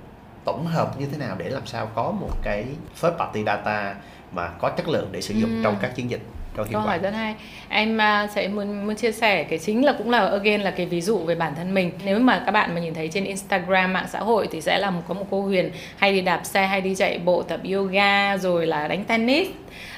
tổng 0.44 0.66
hợp 0.66 1.00
như 1.00 1.06
thế 1.12 1.18
nào 1.18 1.36
để 1.38 1.48
làm 1.48 1.66
sao 1.66 1.88
có 1.94 2.10
một 2.10 2.30
cái 2.42 2.64
first 3.00 3.16
party 3.18 3.44
data 3.46 3.94
mà 4.32 4.48
có 4.48 4.68
chất 4.70 4.88
lượng 4.88 5.08
để 5.12 5.20
sử 5.20 5.34
dụng 5.34 5.50
Ừ. 5.50 5.60
trong 5.64 5.76
các 5.82 5.96
chiến 5.96 6.10
dịch 6.10 6.20
cho 6.56 6.62
hiệu 6.64 6.72
câu 6.72 6.82
hỏi 6.82 6.98
rất 6.98 7.10
hay. 7.14 7.34
Em 7.68 7.98
à, 8.00 8.28
sẽ 8.34 8.48
muốn 8.48 8.86
muốn 8.86 8.96
chia 8.96 9.12
sẻ 9.12 9.42
cái 9.44 9.58
chính 9.58 9.84
là 9.84 9.94
cũng 9.98 10.10
là 10.10 10.18
again 10.28 10.60
là 10.60 10.70
cái 10.70 10.86
ví 10.86 11.00
dụ 11.00 11.18
về 11.18 11.34
bản 11.34 11.54
thân 11.56 11.74
mình. 11.74 11.90
Nếu 12.04 12.18
mà 12.18 12.42
các 12.46 12.52
bạn 12.52 12.74
mà 12.74 12.80
nhìn 12.80 12.94
thấy 12.94 13.08
trên 13.08 13.24
Instagram 13.24 13.92
mạng 13.92 14.06
xã 14.12 14.18
hội 14.18 14.48
thì 14.52 14.60
sẽ 14.60 14.78
là 14.78 14.90
một 14.90 15.02
có 15.08 15.14
một 15.14 15.26
cô 15.30 15.42
Huyền 15.42 15.70
hay 15.96 16.12
đi 16.12 16.20
đạp 16.20 16.40
xe 16.44 16.66
hay 16.66 16.80
đi 16.80 16.94
chạy 16.94 17.18
bộ 17.18 17.42
tập 17.42 17.60
yoga 17.72 18.36
rồi 18.36 18.66
là 18.66 18.88
đánh 18.88 19.04
tennis 19.04 19.48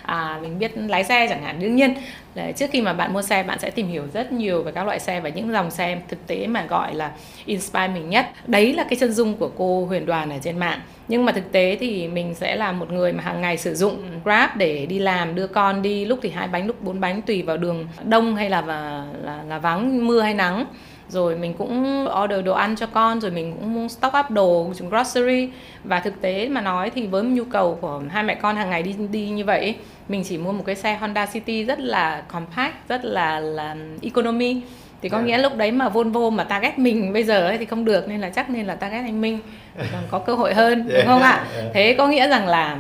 à, 0.06 0.38
mình 0.42 0.58
biết 0.58 0.72
lái 0.76 1.04
xe 1.04 1.26
chẳng 1.28 1.42
hạn. 1.42 1.60
Đương 1.60 1.76
nhiên 1.76 1.94
là 2.34 2.52
trước 2.52 2.66
khi 2.72 2.80
mà 2.80 2.92
bạn 2.92 3.12
mua 3.12 3.22
xe 3.22 3.42
bạn 3.42 3.58
sẽ 3.58 3.70
tìm 3.70 3.88
hiểu 3.88 4.02
rất 4.14 4.32
nhiều 4.32 4.62
về 4.62 4.72
các 4.72 4.84
loại 4.86 5.00
xe 5.00 5.20
và 5.20 5.28
những 5.28 5.52
dòng 5.52 5.70
xe 5.70 5.98
thực 6.08 6.26
tế 6.26 6.46
mà 6.46 6.66
gọi 6.66 6.94
là 6.94 7.12
inspire 7.44 7.88
mình 7.88 8.10
nhất. 8.10 8.26
Đấy 8.46 8.72
là 8.72 8.84
cái 8.84 8.96
chân 9.00 9.12
dung 9.12 9.36
của 9.36 9.50
cô 9.56 9.86
Huyền 9.86 10.06
Đoàn 10.06 10.30
ở 10.30 10.36
trên 10.42 10.58
mạng. 10.58 10.80
Nhưng 11.08 11.24
mà 11.24 11.32
thực 11.32 11.52
tế 11.52 11.76
thì 11.80 12.08
mình 12.08 12.34
sẽ 12.34 12.56
là 12.56 12.72
một 12.72 12.92
người 12.92 13.12
mà 13.12 13.22
hàng 13.22 13.40
ngày 13.40 13.58
sử 13.58 13.74
dụng 13.74 14.02
Grab 14.24 14.50
để 14.56 14.86
đi 14.86 14.98
làm 14.98 15.34
đưa 15.34 15.46
con 15.46 15.82
đi 15.82 16.04
lúc 16.04 16.18
thì 16.22 16.30
hai 16.30 16.48
bánh 16.48 16.66
lúc 16.66 16.82
bốn 16.82 17.00
bánh 17.00 17.22
tùy 17.22 17.42
vào 17.42 17.56
đường 17.56 17.88
đông 18.04 18.36
hay 18.36 18.50
là 18.50 18.60
và 18.60 19.04
là, 19.22 19.42
là 19.48 19.58
vắng 19.58 20.06
mưa 20.06 20.20
hay 20.20 20.34
nắng 20.34 20.64
rồi 21.08 21.36
mình 21.36 21.54
cũng 21.54 22.06
order 22.24 22.44
đồ 22.44 22.52
ăn 22.52 22.76
cho 22.76 22.86
con 22.86 23.20
rồi 23.20 23.30
mình 23.30 23.56
cũng 23.60 23.88
stock 23.88 24.14
up 24.20 24.30
đồ 24.30 24.72
grocery. 24.90 25.48
Và 25.84 26.00
thực 26.00 26.20
tế 26.20 26.48
mà 26.48 26.60
nói 26.60 26.90
thì 26.90 27.06
với 27.06 27.22
nhu 27.22 27.44
cầu 27.44 27.78
của 27.80 28.02
hai 28.10 28.22
mẹ 28.22 28.34
con 28.34 28.56
hàng 28.56 28.70
ngày 28.70 28.82
đi 28.82 28.94
đi 29.10 29.28
như 29.28 29.44
vậy 29.44 29.74
mình 30.08 30.22
chỉ 30.24 30.38
mua 30.38 30.52
một 30.52 30.62
cái 30.66 30.74
xe 30.74 30.94
Honda 30.96 31.26
City 31.26 31.64
rất 31.64 31.80
là 31.80 32.22
compact 32.32 32.74
rất 32.88 33.04
là 33.04 33.40
là 33.40 33.76
economy. 34.02 34.60
Thì 35.02 35.08
có 35.08 35.16
Yeah. 35.16 35.26
nghĩa 35.28 35.38
lúc 35.38 35.56
đấy 35.56 35.70
mà 35.70 35.88
Volvo 35.88 36.30
mà 36.30 36.44
target 36.44 36.78
mình 36.78 37.12
bây 37.12 37.24
giờ 37.24 37.46
ấy 37.46 37.58
thì 37.58 37.64
không 37.64 37.84
được 37.84 38.08
nên 38.08 38.20
là 38.20 38.30
chắc 38.30 38.50
nên 38.50 38.66
là 38.66 38.74
target 38.74 39.04
anh 39.04 39.20
Minh. 39.20 39.38
Còn 39.76 40.02
có 40.10 40.18
cơ 40.18 40.34
hội 40.34 40.54
hơn 40.54 40.82
đúng 40.88 40.92
Yeah, 40.94 41.06
không 41.06 41.22
ạ? 41.22 41.46
Yeah. 41.56 41.70
thế 41.74 41.94
có 41.98 42.06
nghĩa 42.06 42.28
rằng 42.28 42.46
là 42.48 42.78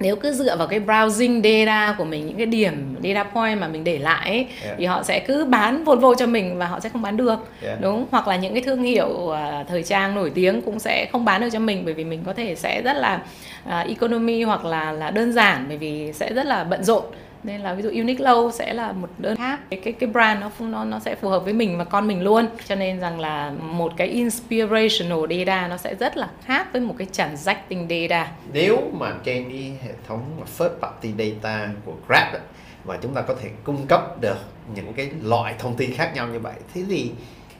nếu 0.00 0.16
cứ 0.16 0.32
dựa 0.32 0.56
vào 0.56 0.66
cái 0.66 0.80
browsing 0.80 1.42
data 1.42 1.94
của 1.98 2.04
mình 2.04 2.26
những 2.26 2.36
cái 2.36 2.46
điểm 2.46 2.96
data 3.02 3.22
point 3.22 3.60
mà 3.60 3.68
mình 3.68 3.84
để 3.84 3.98
lại 3.98 4.30
ấy, 4.30 4.46
yeah. 4.64 4.76
thì 4.78 4.84
họ 4.84 5.02
sẽ 5.02 5.20
cứ 5.20 5.44
bán 5.44 5.84
Volvo 5.84 6.14
cho 6.14 6.26
mình 6.26 6.58
và 6.58 6.66
họ 6.66 6.80
sẽ 6.80 6.88
không 6.88 7.02
bán 7.02 7.16
được 7.16 7.38
yeah. 7.62 7.80
đúng 7.80 8.06
hoặc 8.10 8.28
là 8.28 8.36
những 8.36 8.54
cái 8.54 8.62
thương 8.62 8.82
hiệu 8.82 9.08
uh, 9.08 9.36
thời 9.68 9.82
trang 9.82 10.14
nổi 10.14 10.32
tiếng 10.34 10.62
cũng 10.62 10.78
sẽ 10.78 11.08
không 11.12 11.24
bán 11.24 11.40
được 11.40 11.48
cho 11.52 11.58
mình 11.58 11.84
bởi 11.84 11.94
vì 11.94 12.04
mình 12.04 12.22
có 12.26 12.32
thể 12.32 12.54
sẽ 12.54 12.82
rất 12.82 12.96
là 12.96 13.20
uh, 13.68 13.88
economy 13.88 14.42
hoặc 14.42 14.64
là 14.64 14.92
là 14.92 15.10
đơn 15.10 15.32
giản 15.32 15.64
bởi 15.68 15.78
vì 15.78 16.12
sẽ 16.12 16.32
rất 16.32 16.46
là 16.46 16.64
bận 16.64 16.84
rộn 16.84 17.04
nên 17.44 17.60
là 17.60 17.74
ví 17.74 17.82
dụ 17.82 17.90
Uniqlo 17.90 18.50
sẽ 18.50 18.72
là 18.72 18.92
một 18.92 19.08
đơn 19.18 19.36
khác. 19.36 19.60
Cái 19.70 19.80
cái 19.84 19.92
cái 19.92 20.10
brand 20.10 20.40
nó 20.40 20.50
nó 20.60 20.84
nó 20.84 20.98
sẽ 20.98 21.14
phù 21.14 21.28
hợp 21.28 21.44
với 21.44 21.52
mình 21.52 21.78
và 21.78 21.84
con 21.84 22.06
mình 22.06 22.22
luôn. 22.22 22.46
Cho 22.66 22.74
nên 22.74 23.00
rằng 23.00 23.20
là 23.20 23.52
một 23.60 23.92
cái 23.96 24.08
inspirational 24.08 25.18
data 25.30 25.68
nó 25.68 25.76
sẽ 25.76 25.94
rất 25.94 26.16
là 26.16 26.28
khác 26.44 26.72
với 26.72 26.80
một 26.80 26.94
cái 26.98 27.06
transacting 27.12 27.88
data. 27.88 28.30
Nếu 28.52 28.90
mà 28.92 29.12
trên 29.24 29.50
cái 29.50 29.72
hệ 29.82 29.90
thống 30.08 30.22
first 30.58 30.78
party 30.82 31.12
data 31.18 31.68
của 31.84 31.92
Grab 32.08 32.32
đó, 32.32 32.38
và 32.84 32.98
chúng 33.02 33.14
ta 33.14 33.22
có 33.22 33.34
thể 33.42 33.50
cung 33.64 33.86
cấp 33.86 34.20
được 34.20 34.38
những 34.74 34.92
cái 34.92 35.10
loại 35.22 35.54
thông 35.58 35.76
tin 35.76 35.94
khác 35.94 36.12
nhau 36.14 36.28
như 36.28 36.38
vậy 36.38 36.54
thế 36.74 36.82
thì 36.88 37.10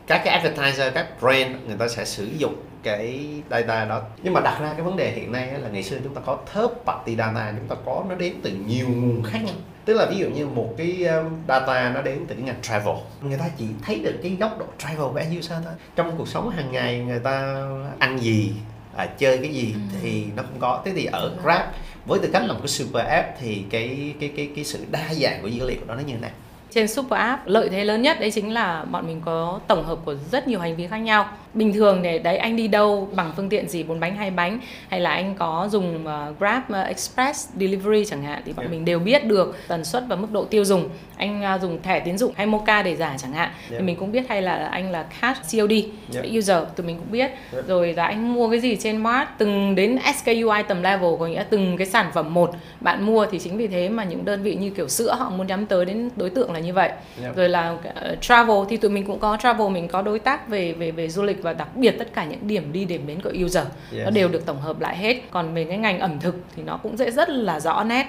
các 0.06 0.22
cái 0.24 0.38
advertiser 0.38 0.94
các 0.94 1.20
brand 1.20 1.50
người 1.66 1.76
ta 1.78 1.88
sẽ 1.88 2.04
sử 2.04 2.28
dụng 2.38 2.54
cái 2.84 3.24
data 3.50 3.84
đó. 3.84 4.02
Nhưng 4.22 4.32
mà 4.32 4.40
đặt 4.40 4.58
ra 4.60 4.72
cái 4.72 4.82
vấn 4.82 4.96
đề 4.96 5.10
hiện 5.10 5.32
nay 5.32 5.48
là 5.62 5.68
ngày 5.68 5.82
xưa 5.82 5.96
chúng 6.04 6.14
ta 6.14 6.20
có 6.26 6.38
third 6.54 6.72
party 6.86 7.16
data 7.16 7.52
chúng 7.58 7.68
ta 7.68 7.76
có 7.86 8.04
nó 8.08 8.14
đến 8.14 8.34
từ 8.42 8.50
nhiều 8.66 8.86
nguồn 8.88 9.22
khác 9.22 9.38
nhau. 9.44 9.54
Tức 9.84 9.94
là 9.94 10.06
ví 10.06 10.16
dụ 10.16 10.28
như 10.28 10.46
một 10.46 10.74
cái 10.78 11.04
um, 11.04 11.26
data 11.48 11.90
nó 11.94 12.02
đến 12.02 12.24
từ 12.28 12.34
cái 12.34 12.44
ngành 12.44 12.62
travel. 12.62 12.94
Người 13.22 13.38
ta 13.38 13.44
chỉ 13.58 13.64
thấy 13.82 13.98
được 13.98 14.14
cái 14.22 14.36
góc 14.40 14.58
độ 14.58 14.66
travel 14.78 15.12
của 15.12 15.18
end 15.18 15.38
user 15.38 15.58
thôi. 15.64 15.72
Trong 15.96 16.14
cuộc 16.18 16.28
sống 16.28 16.50
hàng 16.50 16.72
ngày 16.72 16.98
người 16.98 17.18
ta 17.18 17.66
ăn 17.98 18.18
gì 18.18 18.52
à, 18.96 19.06
chơi 19.18 19.38
cái 19.38 19.48
gì 19.48 19.72
ừ. 19.72 19.98
thì 20.02 20.24
nó 20.36 20.42
không 20.42 20.60
có. 20.60 20.82
Thế 20.84 20.92
thì 20.94 21.04
ở 21.04 21.36
grab 21.42 21.62
với 22.06 22.18
tư 22.18 22.28
cách 22.32 22.42
là 22.46 22.52
một 22.52 22.58
cái 22.58 22.68
super 22.68 23.06
app 23.06 23.38
thì 23.40 23.64
cái 23.70 24.14
cái 24.20 24.32
cái 24.36 24.50
cái 24.56 24.64
sự 24.64 24.84
đa 24.90 25.14
dạng 25.14 25.42
của 25.42 25.48
dữ 25.48 25.68
liệu 25.68 25.80
đó 25.86 25.94
nó 25.94 26.00
như 26.00 26.14
thế 26.14 26.20
nào? 26.20 26.30
Trên 26.70 26.88
super 26.88 27.18
app 27.18 27.46
lợi 27.46 27.68
thế 27.68 27.84
lớn 27.84 28.02
nhất 28.02 28.20
đấy 28.20 28.30
chính 28.30 28.54
là 28.54 28.84
bọn 28.84 29.06
mình 29.06 29.20
có 29.24 29.60
tổng 29.66 29.84
hợp 29.84 29.98
của 30.04 30.14
rất 30.32 30.48
nhiều 30.48 30.60
hành 30.60 30.76
vi 30.76 30.86
khác 30.86 30.98
nhau 30.98 31.28
bình 31.54 31.72
thường 31.72 32.02
để 32.02 32.18
đấy 32.18 32.36
anh 32.36 32.56
đi 32.56 32.68
đâu 32.68 33.08
bằng 33.14 33.32
phương 33.36 33.48
tiện 33.48 33.68
gì 33.68 33.82
bốn 33.82 34.00
bánh 34.00 34.16
hai 34.16 34.30
bánh 34.30 34.58
hay 34.88 35.00
là 35.00 35.10
anh 35.10 35.34
có 35.34 35.68
dùng 35.70 36.06
uh, 36.06 36.38
Grab 36.38 36.62
uh, 36.70 36.86
Express 36.86 37.48
Delivery 37.60 38.04
chẳng 38.04 38.22
hạn 38.22 38.42
thì 38.44 38.52
bọn 38.52 38.64
yeah. 38.64 38.70
mình 38.72 38.84
đều 38.84 38.98
biết 38.98 39.24
được 39.24 39.56
tần 39.68 39.84
suất 39.84 40.04
và 40.08 40.16
mức 40.16 40.30
độ 40.32 40.44
tiêu 40.44 40.64
dùng 40.64 40.88
anh 41.16 41.42
uh, 41.54 41.62
dùng 41.62 41.82
thẻ 41.82 42.00
tín 42.00 42.18
dụng 42.18 42.32
hay 42.36 42.46
Moca 42.46 42.82
để 42.82 42.96
giả 42.96 43.16
chẳng 43.18 43.32
hạn 43.32 43.50
yeah. 43.70 43.78
thì 43.78 43.86
mình 43.86 43.96
cũng 43.96 44.12
biết 44.12 44.28
hay 44.28 44.42
là 44.42 44.66
anh 44.66 44.90
là 44.90 45.02
cash 45.20 45.42
COD 45.42 45.72
yeah. 46.14 46.26
user 46.38 46.58
tụi 46.76 46.86
mình 46.86 46.98
cũng 46.98 47.12
biết 47.12 47.30
yeah. 47.52 47.66
rồi 47.66 47.92
là 47.92 48.04
anh 48.04 48.34
mua 48.34 48.50
cái 48.50 48.60
gì 48.60 48.76
trên 48.76 48.96
Mart 48.96 49.28
từng 49.38 49.74
đến 49.74 49.98
SKU 50.16 50.50
item 50.56 50.82
level 50.82 51.10
có 51.18 51.26
nghĩa 51.26 51.44
từng 51.50 51.76
cái 51.76 51.86
sản 51.86 52.10
phẩm 52.14 52.34
một 52.34 52.50
bạn 52.80 53.06
mua 53.06 53.26
thì 53.30 53.38
chính 53.38 53.56
vì 53.56 53.66
thế 53.66 53.88
mà 53.88 54.04
những 54.04 54.24
đơn 54.24 54.42
vị 54.42 54.54
như 54.54 54.70
kiểu 54.70 54.88
sữa 54.88 55.14
họ 55.18 55.30
muốn 55.30 55.46
nhắm 55.46 55.66
tới 55.66 55.84
đến 55.84 56.10
đối 56.16 56.30
tượng 56.30 56.52
là 56.52 56.58
như 56.58 56.72
vậy 56.72 56.90
yeah. 57.22 57.36
rồi 57.36 57.48
là 57.48 57.70
uh, 57.70 58.20
travel 58.20 58.56
thì 58.68 58.76
tụi 58.76 58.90
mình 58.90 59.06
cũng 59.06 59.18
có 59.18 59.36
travel 59.42 59.68
mình 59.68 59.88
có 59.88 60.02
đối 60.02 60.18
tác 60.18 60.48
về 60.48 60.72
về 60.72 60.90
về 60.90 61.08
du 61.08 61.22
lịch 61.22 61.43
và 61.44 61.52
đặc 61.52 61.76
biệt 61.76 61.94
tất 61.98 62.14
cả 62.14 62.24
những 62.24 62.46
điểm 62.48 62.72
đi 62.72 62.84
điểm 62.84 63.06
đến 63.06 63.20
của 63.20 63.32
user 63.44 63.66
yes. 63.92 64.04
nó 64.04 64.10
đều 64.10 64.28
được 64.28 64.46
tổng 64.46 64.60
hợp 64.60 64.80
lại 64.80 64.96
hết. 64.96 65.16
Còn 65.30 65.54
về 65.54 65.64
cái 65.64 65.78
ngành 65.78 66.00
ẩm 66.00 66.20
thực 66.20 66.34
thì 66.56 66.62
nó 66.62 66.76
cũng 66.76 66.96
sẽ 66.96 67.10
rất 67.10 67.28
là 67.28 67.60
rõ 67.60 67.84
nét. 67.84 68.06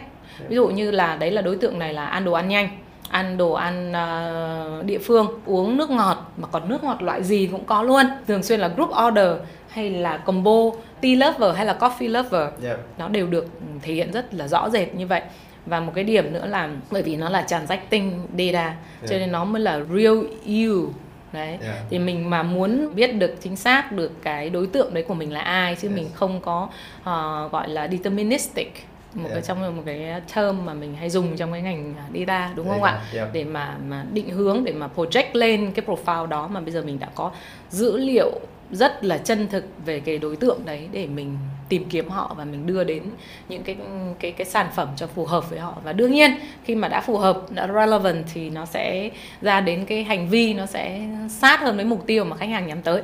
Ví 0.47 0.55
dụ 0.55 0.67
như 0.67 0.91
là 0.91 1.15
đấy 1.15 1.31
là 1.31 1.41
đối 1.41 1.55
tượng 1.55 1.79
này 1.79 1.93
là 1.93 2.05
ăn 2.05 2.25
đồ 2.25 2.31
ăn 2.31 2.47
nhanh 2.47 2.69
ăn 3.09 3.37
đồ 3.37 3.51
ăn 3.51 3.91
uh, 3.91 4.85
địa 4.85 4.97
phương 4.97 5.27
uống 5.45 5.77
nước 5.77 5.89
ngọt 5.89 6.31
mà 6.37 6.47
còn 6.47 6.69
nước 6.69 6.83
ngọt 6.83 7.01
loại 7.01 7.23
gì 7.23 7.47
cũng 7.51 7.65
có 7.65 7.83
luôn. 7.83 8.05
Thường 8.27 8.43
xuyên 8.43 8.59
là 8.59 8.67
group 8.67 8.89
order 9.07 9.31
hay 9.69 9.89
là 9.89 10.17
combo 10.17 10.71
tea 11.01 11.15
lover 11.15 11.55
hay 11.55 11.65
là 11.65 11.77
coffee 11.79 12.11
lover. 12.11 12.49
Yeah. 12.63 12.79
nó 12.97 13.07
đều 13.07 13.27
được 13.27 13.47
thể 13.81 13.93
hiện 13.93 14.11
rất 14.11 14.33
là 14.33 14.47
rõ 14.47 14.69
rệt 14.69 14.95
như 14.95 15.07
vậy. 15.07 15.21
Và 15.65 15.79
một 15.79 15.91
cái 15.95 16.03
điểm 16.03 16.33
nữa 16.33 16.45
là 16.45 16.69
bởi 16.91 17.01
vì 17.01 17.15
nó 17.15 17.29
là 17.29 17.41
transacting 17.41 18.27
data 18.37 18.65
yeah. 18.65 18.75
cho 19.09 19.17
nên 19.17 19.31
nó 19.31 19.45
mới 19.45 19.61
là 19.61 19.79
real 19.93 20.17
you 20.47 20.89
đấy 21.33 21.57
yeah. 21.61 21.77
thì 21.89 21.99
mình 21.99 22.29
mà 22.29 22.43
muốn 22.43 22.95
biết 22.95 23.15
được 23.15 23.35
chính 23.41 23.55
xác 23.55 23.91
được 23.91 24.11
cái 24.23 24.49
đối 24.49 24.67
tượng 24.67 24.93
đấy 24.93 25.03
của 25.07 25.13
mình 25.13 25.33
là 25.33 25.39
ai 25.39 25.75
chứ 25.75 25.87
yes. 25.87 25.95
mình 25.95 26.09
không 26.13 26.41
có 26.41 26.69
uh, 26.99 27.51
gọi 27.51 27.69
là 27.69 27.87
deterministic 27.87 28.73
một 29.13 29.23
yeah. 29.23 29.33
cái 29.33 29.41
trong 29.41 29.75
một 29.75 29.83
cái 29.85 30.21
term 30.35 30.65
mà 30.65 30.73
mình 30.73 30.95
hay 30.95 31.09
dùng 31.09 31.37
trong 31.37 31.51
cái 31.51 31.61
ngành 31.61 31.93
data 32.13 32.51
đúng 32.55 32.67
không 32.69 32.83
yeah. 32.83 32.95
ạ 32.95 33.01
yeah. 33.13 33.29
để 33.33 33.43
mà 33.43 33.77
mà 33.87 34.05
định 34.13 34.29
hướng 34.29 34.63
để 34.63 34.73
mà 34.73 34.89
project 34.95 35.29
lên 35.33 35.71
cái 35.71 35.85
profile 35.85 36.27
đó 36.27 36.47
mà 36.47 36.59
bây 36.59 36.71
giờ 36.71 36.81
mình 36.81 36.99
đã 36.99 37.07
có 37.15 37.31
dữ 37.69 37.97
liệu 37.97 38.31
rất 38.75 39.03
là 39.03 39.17
chân 39.17 39.47
thực 39.47 39.65
về 39.85 39.99
cái 39.99 40.17
đối 40.17 40.35
tượng 40.35 40.65
đấy 40.65 40.87
để 40.91 41.07
mình 41.07 41.37
tìm 41.69 41.89
kiếm 41.89 42.09
họ 42.09 42.33
và 42.37 42.45
mình 42.45 42.67
đưa 42.67 42.83
đến 42.83 43.03
những 43.49 43.63
cái 43.63 43.77
cái 44.19 44.31
cái 44.31 44.45
sản 44.45 44.67
phẩm 44.75 44.89
cho 44.95 45.07
phù 45.07 45.25
hợp 45.25 45.49
với 45.49 45.59
họ. 45.59 45.77
Và 45.83 45.93
đương 45.93 46.11
nhiên, 46.11 46.31
khi 46.63 46.75
mà 46.75 46.87
đã 46.87 47.01
phù 47.01 47.17
hợp, 47.17 47.41
đã 47.49 47.67
relevant 47.67 48.25
thì 48.33 48.49
nó 48.49 48.65
sẽ 48.65 49.09
ra 49.41 49.61
đến 49.61 49.85
cái 49.85 50.03
hành 50.03 50.29
vi, 50.29 50.53
nó 50.53 50.65
sẽ 50.65 51.07
sát 51.29 51.59
hơn 51.59 51.75
với 51.75 51.85
mục 51.85 52.03
tiêu 52.07 52.23
mà 52.23 52.37
khách 52.37 52.49
hàng 52.49 52.67
nhắm 52.67 52.81
tới. 52.81 53.01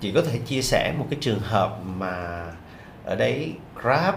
Chị 0.00 0.12
có 0.12 0.22
thể 0.22 0.38
chia 0.46 0.62
sẻ 0.62 0.94
một 0.98 1.06
cái 1.10 1.18
trường 1.20 1.40
hợp 1.40 1.78
mà 1.96 2.44
ở 3.04 3.14
đấy 3.14 3.52
Grab 3.82 4.14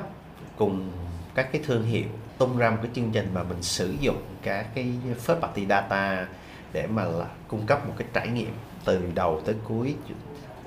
cùng 0.58 0.92
các 1.36 1.52
cái 1.52 1.62
thương 1.66 1.86
hiệu 1.86 2.08
tung 2.38 2.58
ra 2.58 2.70
một 2.70 2.78
cái 2.82 2.92
chương 2.96 3.12
trình 3.14 3.28
mà 3.34 3.44
mình 3.44 3.62
sử 3.62 3.96
dụng 4.02 4.18
các 4.42 4.66
cái 4.76 4.88
first 5.26 5.40
party 5.40 5.66
data 5.66 6.28
để 6.74 6.88
mà 6.88 7.04
là 7.04 7.26
cung 7.48 7.66
cấp 7.66 7.88
một 7.88 7.94
cái 7.98 8.08
trải 8.14 8.28
nghiệm 8.28 8.52
từ 8.86 9.02
đầu 9.16 9.42
tới 9.46 9.56
cuối 9.68 9.96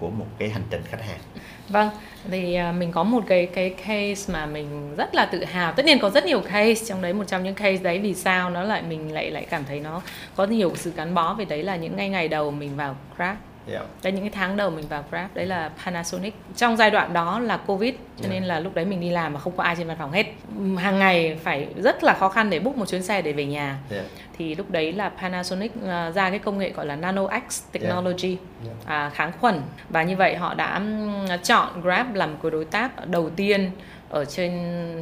của 0.02 0.10
một 0.10 0.26
cái 0.38 0.48
hành 0.48 0.62
trình 0.70 0.82
khách 0.84 1.02
hàng. 1.02 1.20
Vâng 1.68 1.90
thì 2.30 2.54
à, 2.54 2.72
mình 2.72 2.92
có 2.92 3.02
một 3.02 3.24
cái 3.26 3.46
cái 3.46 3.70
case 3.70 4.32
mà 4.32 4.46
mình 4.46 4.96
rất 4.96 5.14
là 5.14 5.26
tự 5.26 5.44
hào. 5.44 5.72
Tất 5.72 5.84
nhiên 5.84 5.98
có 5.98 6.10
rất 6.10 6.24
nhiều 6.24 6.40
case 6.40 6.84
trong 6.86 7.02
đấy, 7.02 7.12
một 7.12 7.24
trong 7.26 7.42
những 7.42 7.54
case 7.54 7.82
đấy 7.82 7.98
vì 7.98 8.14
sao 8.14 8.50
nó 8.50 8.62
lại 8.62 8.82
mình 8.82 9.14
lại 9.14 9.30
lại 9.30 9.46
cảm 9.50 9.64
thấy 9.68 9.80
nó 9.80 10.02
có 10.36 10.46
nhiều 10.46 10.72
sự 10.74 10.92
gắn 10.96 11.14
bó 11.14 11.34
về 11.34 11.44
đấy 11.44 11.62
là 11.62 11.76
những 11.76 11.96
ngày 11.96 12.08
ngày 12.08 12.28
đầu 12.28 12.50
mình 12.50 12.76
vào 12.76 12.96
Grab. 13.16 13.36
Yeah. 13.68 13.84
Đấy 14.02 14.12
những 14.12 14.22
cái 14.22 14.30
tháng 14.30 14.56
đầu 14.56 14.70
mình 14.70 14.88
vào 14.88 15.04
Grab 15.10 15.34
đấy 15.34 15.46
là 15.46 15.70
Panasonic. 15.84 16.34
Trong 16.56 16.76
giai 16.76 16.90
đoạn 16.90 17.12
đó 17.12 17.38
là 17.38 17.56
Covid 17.56 17.94
cho 17.94 18.22
yeah. 18.22 18.32
nên 18.32 18.44
là 18.44 18.60
lúc 18.60 18.74
đấy 18.74 18.84
mình 18.84 19.00
đi 19.00 19.10
làm 19.10 19.32
mà 19.32 19.40
không 19.40 19.56
có 19.56 19.62
ai 19.62 19.76
trên 19.76 19.86
văn 19.86 19.96
phòng 19.98 20.12
hết. 20.12 20.26
Hàng 20.78 20.98
ngày 20.98 21.38
phải 21.42 21.68
rất 21.76 22.04
là 22.04 22.14
khó 22.14 22.28
khăn 22.28 22.50
để 22.50 22.58
book 22.58 22.76
một 22.76 22.88
chuyến 22.88 23.02
xe 23.02 23.22
để 23.22 23.32
về 23.32 23.44
nhà. 23.44 23.78
Yeah. 23.90 24.04
Thì 24.38 24.54
lúc 24.54 24.70
đấy 24.70 24.92
là 24.92 25.08
Panasonic 25.08 25.72
uh, 25.76 26.14
ra 26.14 26.30
cái 26.30 26.38
công 26.38 26.58
nghệ 26.58 26.70
gọi 26.70 26.86
là 26.86 26.96
Nano 26.96 27.28
X 27.50 27.62
Technology 27.72 28.28
yeah. 28.28 28.38
Yeah. 28.66 28.86
À, 28.86 29.10
kháng 29.14 29.32
khuẩn 29.40 29.60
và 29.88 30.02
như 30.02 30.16
vậy 30.16 30.36
họ 30.36 30.54
đã 30.54 30.80
chọn 31.42 31.82
Grab 31.82 32.14
làm 32.14 32.36
cái 32.42 32.50
đối 32.50 32.64
tác 32.64 33.08
đầu 33.08 33.30
tiên 33.30 33.70
ở 34.12 34.24
trên 34.24 34.52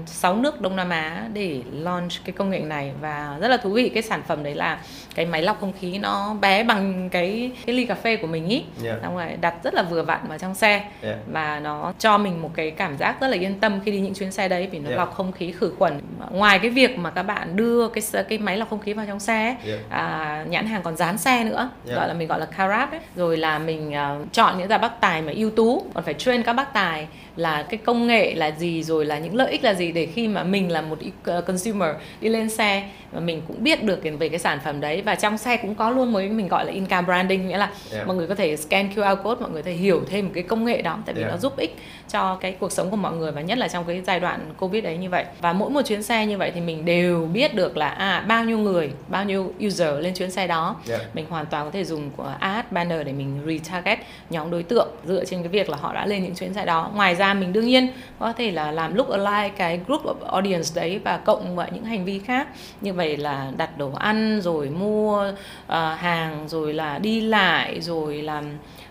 6 0.06 0.36
nước 0.36 0.60
Đông 0.60 0.76
Nam 0.76 0.90
Á 0.90 1.28
để 1.32 1.60
launch 1.72 2.12
cái 2.24 2.32
công 2.32 2.50
nghệ 2.50 2.58
này 2.58 2.92
và 3.00 3.36
rất 3.40 3.48
là 3.48 3.56
thú 3.56 3.70
vị 3.70 3.88
cái 3.88 4.02
sản 4.02 4.22
phẩm 4.28 4.42
đấy 4.42 4.54
là 4.54 4.80
cái 5.14 5.26
máy 5.26 5.42
lọc 5.42 5.60
không 5.60 5.72
khí 5.80 5.98
nó 5.98 6.34
bé 6.40 6.64
bằng 6.64 7.08
cái 7.10 7.50
cái 7.66 7.76
ly 7.76 7.84
cà 7.84 7.94
phê 7.94 8.16
của 8.16 8.26
mình 8.26 8.48
ý 8.48 8.64
yeah. 8.84 8.98
xong 9.02 9.16
rồi 9.16 9.26
đặt 9.40 9.54
rất 9.64 9.74
là 9.74 9.82
vừa 9.82 10.02
vặn 10.02 10.20
vào 10.28 10.38
trong 10.38 10.54
xe 10.54 10.84
yeah. 11.02 11.16
và 11.26 11.60
nó 11.60 11.92
cho 11.98 12.18
mình 12.18 12.42
một 12.42 12.50
cái 12.54 12.70
cảm 12.70 12.96
giác 12.96 13.20
rất 13.20 13.28
là 13.28 13.36
yên 13.36 13.60
tâm 13.60 13.80
khi 13.84 13.92
đi 13.92 14.00
những 14.00 14.14
chuyến 14.14 14.32
xe 14.32 14.48
đấy 14.48 14.68
vì 14.70 14.78
nó 14.78 14.88
yeah. 14.88 14.98
lọc 14.98 15.14
không 15.14 15.32
khí 15.32 15.52
khử 15.52 15.72
khuẩn 15.78 16.00
ngoài 16.30 16.58
cái 16.58 16.70
việc 16.70 16.98
mà 16.98 17.10
các 17.10 17.22
bạn 17.22 17.56
đưa 17.56 17.88
cái 17.88 18.24
cái 18.28 18.38
máy 18.38 18.56
lọc 18.56 18.70
không 18.70 18.80
khí 18.80 18.92
vào 18.92 19.06
trong 19.06 19.20
xe 19.20 19.56
yeah. 19.66 19.80
à, 19.90 20.44
nhãn 20.48 20.66
hàng 20.66 20.82
còn 20.82 20.96
dán 20.96 21.18
xe 21.18 21.44
nữa 21.44 21.70
yeah. 21.86 21.96
gọi 21.96 22.08
là 22.08 22.14
mình 22.14 22.28
gọi 22.28 22.40
là 22.40 22.46
carab 22.46 22.90
ấy 22.90 23.00
rồi 23.16 23.36
là 23.36 23.58
mình 23.58 23.92
uh, 24.22 24.32
chọn 24.32 24.58
những 24.58 24.68
gia 24.68 24.78
bác 24.78 25.00
tài 25.00 25.22
mà 25.22 25.32
ưu 25.36 25.50
tú 25.50 25.84
còn 25.94 26.04
phải 26.04 26.14
train 26.14 26.42
các 26.42 26.52
bác 26.52 26.72
tài 26.72 27.06
là 27.36 27.62
cái 27.62 27.80
công 27.84 28.06
nghệ 28.06 28.34
là 28.34 28.50
gì 28.50 28.82
rồi 28.82 28.99
là 29.04 29.18
những 29.18 29.36
lợi 29.36 29.50
ích 29.50 29.64
là 29.64 29.74
gì 29.74 29.92
để 29.92 30.06
khi 30.06 30.28
mà 30.28 30.44
mình 30.44 30.72
là 30.72 30.80
một 30.82 30.98
ờ, 31.24 31.40
consumer 31.40 31.90
đi 32.20 32.28
lên 32.28 32.50
xe 32.50 32.88
và 33.12 33.20
mình 33.20 33.42
cũng 33.48 33.64
biết 33.64 33.84
được 33.84 34.00
về 34.18 34.28
cái 34.28 34.38
sản 34.38 34.58
phẩm 34.64 34.80
đấy 34.80 35.02
và 35.02 35.14
trong 35.14 35.38
xe 35.38 35.56
cũng 35.56 35.74
có 35.74 35.90
luôn 35.90 36.12
mới 36.12 36.28
mình 36.28 36.48
gọi 36.48 36.64
là 36.64 36.72
in-car 36.72 37.04
branding 37.04 37.48
nghĩa 37.48 37.58
là 37.58 37.70
yeah. 37.92 38.06
mọi 38.06 38.16
người 38.16 38.26
có 38.26 38.34
thể 38.34 38.56
scan 38.56 38.88
QR 38.94 39.16
code 39.16 39.40
mọi 39.40 39.50
người 39.50 39.62
có 39.62 39.66
thể 39.66 39.72
hiểu 39.72 40.02
thêm 40.10 40.24
một 40.24 40.30
cái 40.34 40.42
công 40.42 40.64
nghệ 40.64 40.82
đó 40.82 40.98
tại 41.06 41.14
vì 41.14 41.20
yeah. 41.20 41.32
nó 41.32 41.38
giúp 41.38 41.56
ích 41.56 41.76
cho 42.08 42.38
cái 42.40 42.52
cuộc 42.52 42.72
sống 42.72 42.90
của 42.90 42.96
mọi 42.96 43.12
người 43.12 43.32
và 43.32 43.40
nhất 43.40 43.58
là 43.58 43.68
trong 43.68 43.84
cái 43.84 44.02
giai 44.06 44.20
đoạn 44.20 44.40
covid 44.58 44.84
đấy 44.84 44.96
như 44.96 45.10
vậy 45.10 45.24
và 45.40 45.52
mỗi 45.52 45.70
một 45.70 45.82
chuyến 45.82 46.02
xe 46.02 46.26
như 46.26 46.38
vậy 46.38 46.50
thì 46.54 46.60
mình 46.60 46.84
đều 46.84 47.28
biết 47.32 47.54
được 47.54 47.76
là 47.76 47.88
à 47.88 48.24
bao 48.28 48.44
nhiêu 48.44 48.58
người 48.58 48.90
bao 49.08 49.24
nhiêu 49.24 49.52
user 49.66 49.98
lên 49.98 50.14
chuyến 50.14 50.30
xe 50.30 50.46
đó 50.46 50.76
yeah. 50.88 51.00
mình 51.14 51.26
hoàn 51.28 51.46
toàn 51.46 51.64
có 51.64 51.70
thể 51.70 51.84
dùng 51.84 52.10
của 52.16 52.34
ad 52.40 52.64
banner 52.70 53.06
để 53.06 53.12
mình 53.12 53.40
retarget 53.46 53.98
nhóm 54.30 54.50
đối 54.50 54.62
tượng 54.62 54.88
dựa 55.04 55.24
trên 55.24 55.42
cái 55.42 55.48
việc 55.48 55.70
là 55.70 55.76
họ 55.76 55.94
đã 55.94 56.06
lên 56.06 56.22
những 56.22 56.34
chuyến 56.34 56.54
xe 56.54 56.64
đó 56.64 56.90
ngoài 56.94 57.14
ra 57.14 57.34
mình 57.34 57.52
đương 57.52 57.66
nhiên 57.66 57.88
có 58.18 58.32
thể 58.32 58.50
là 58.50 58.72
làm 58.72 58.89
look 58.94 59.08
alike 59.08 59.56
cái 59.56 59.80
group 59.86 60.04
of 60.04 60.14
audience 60.26 60.70
đấy 60.74 61.00
và 61.04 61.16
cộng 61.16 61.56
với 61.56 61.68
những 61.72 61.84
hành 61.84 62.04
vi 62.04 62.18
khác. 62.18 62.48
Như 62.80 62.92
vậy 62.92 63.16
là 63.16 63.52
đặt 63.56 63.78
đồ 63.78 63.92
ăn 63.92 64.40
rồi 64.40 64.68
mua 64.68 65.32
uh, 65.66 65.74
hàng 65.98 66.48
rồi 66.48 66.74
là 66.74 66.98
đi 66.98 67.20
lại 67.20 67.80
rồi 67.80 68.22
làm 68.22 68.44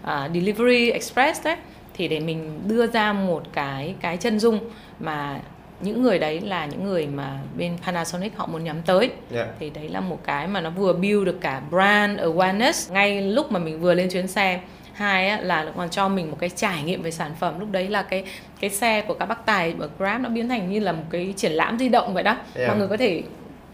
uh, 0.04 0.10
delivery 0.34 0.92
express 0.92 1.44
đấy. 1.46 1.56
Thì 1.94 2.08
để 2.08 2.20
mình 2.20 2.60
đưa 2.68 2.88
ra 2.88 3.14
một 3.14 3.44
cái 3.54 3.96
cái 4.02 4.18
chân 4.18 4.40
dung 4.40 4.60
mà 5.00 5.40
những 5.82 6.04
người 6.04 6.20
đấy 6.20 6.42
là 6.42 6.66
những 6.66 6.84
người 6.84 7.08
mà 7.08 7.40
bên 7.58 7.78
Panasonic 7.86 8.38
họ 8.38 8.48
muốn 8.48 8.64
nhắm 8.64 8.82
tới. 8.86 9.12
Yeah. 9.34 9.48
thì 9.60 9.70
đấy 9.70 9.90
là 9.90 10.00
một 10.00 10.20
cái 10.24 10.48
mà 10.48 10.62
nó 10.62 10.70
vừa 10.70 10.94
build 10.94 11.26
được 11.26 11.38
cả 11.42 11.62
brand 11.70 12.20
awareness. 12.20 12.94
Ngay 12.94 13.22
lúc 13.22 13.52
mà 13.52 13.60
mình 13.60 13.82
vừa 13.82 13.94
lên 13.94 14.10
chuyến 14.10 14.28
xe 14.28 14.60
hai 15.00 15.30
á, 15.30 15.40
là 15.42 15.66
còn 15.78 15.90
cho 15.90 16.08
mình 16.08 16.32
một 16.32 16.38
cái 16.40 16.50
trải 16.50 16.84
nghiệm 16.84 17.02
về 17.02 17.12
sản 17.12 17.32
phẩm 17.40 17.60
lúc 17.60 17.72
đấy 17.72 17.88
là 17.88 18.02
cái 18.02 18.24
cái 18.60 18.70
xe 18.70 19.02
của 19.02 19.14
các 19.14 19.26
bác 19.26 19.46
tài 19.46 19.76
ở 19.80 19.90
Grab 19.98 20.22
nó 20.22 20.30
biến 20.30 20.50
thành 20.50 20.70
như 20.70 20.80
là 20.80 20.92
một 20.92 21.04
cái 21.10 21.34
triển 21.38 21.52
lãm 21.52 21.80
di 21.80 21.90
động 21.90 22.14
vậy 22.14 22.24
đó 22.24 22.38
Yeah. 22.56 22.68
mọi 22.68 22.78
người 22.78 22.88
có 22.88 22.98
thể 22.98 23.22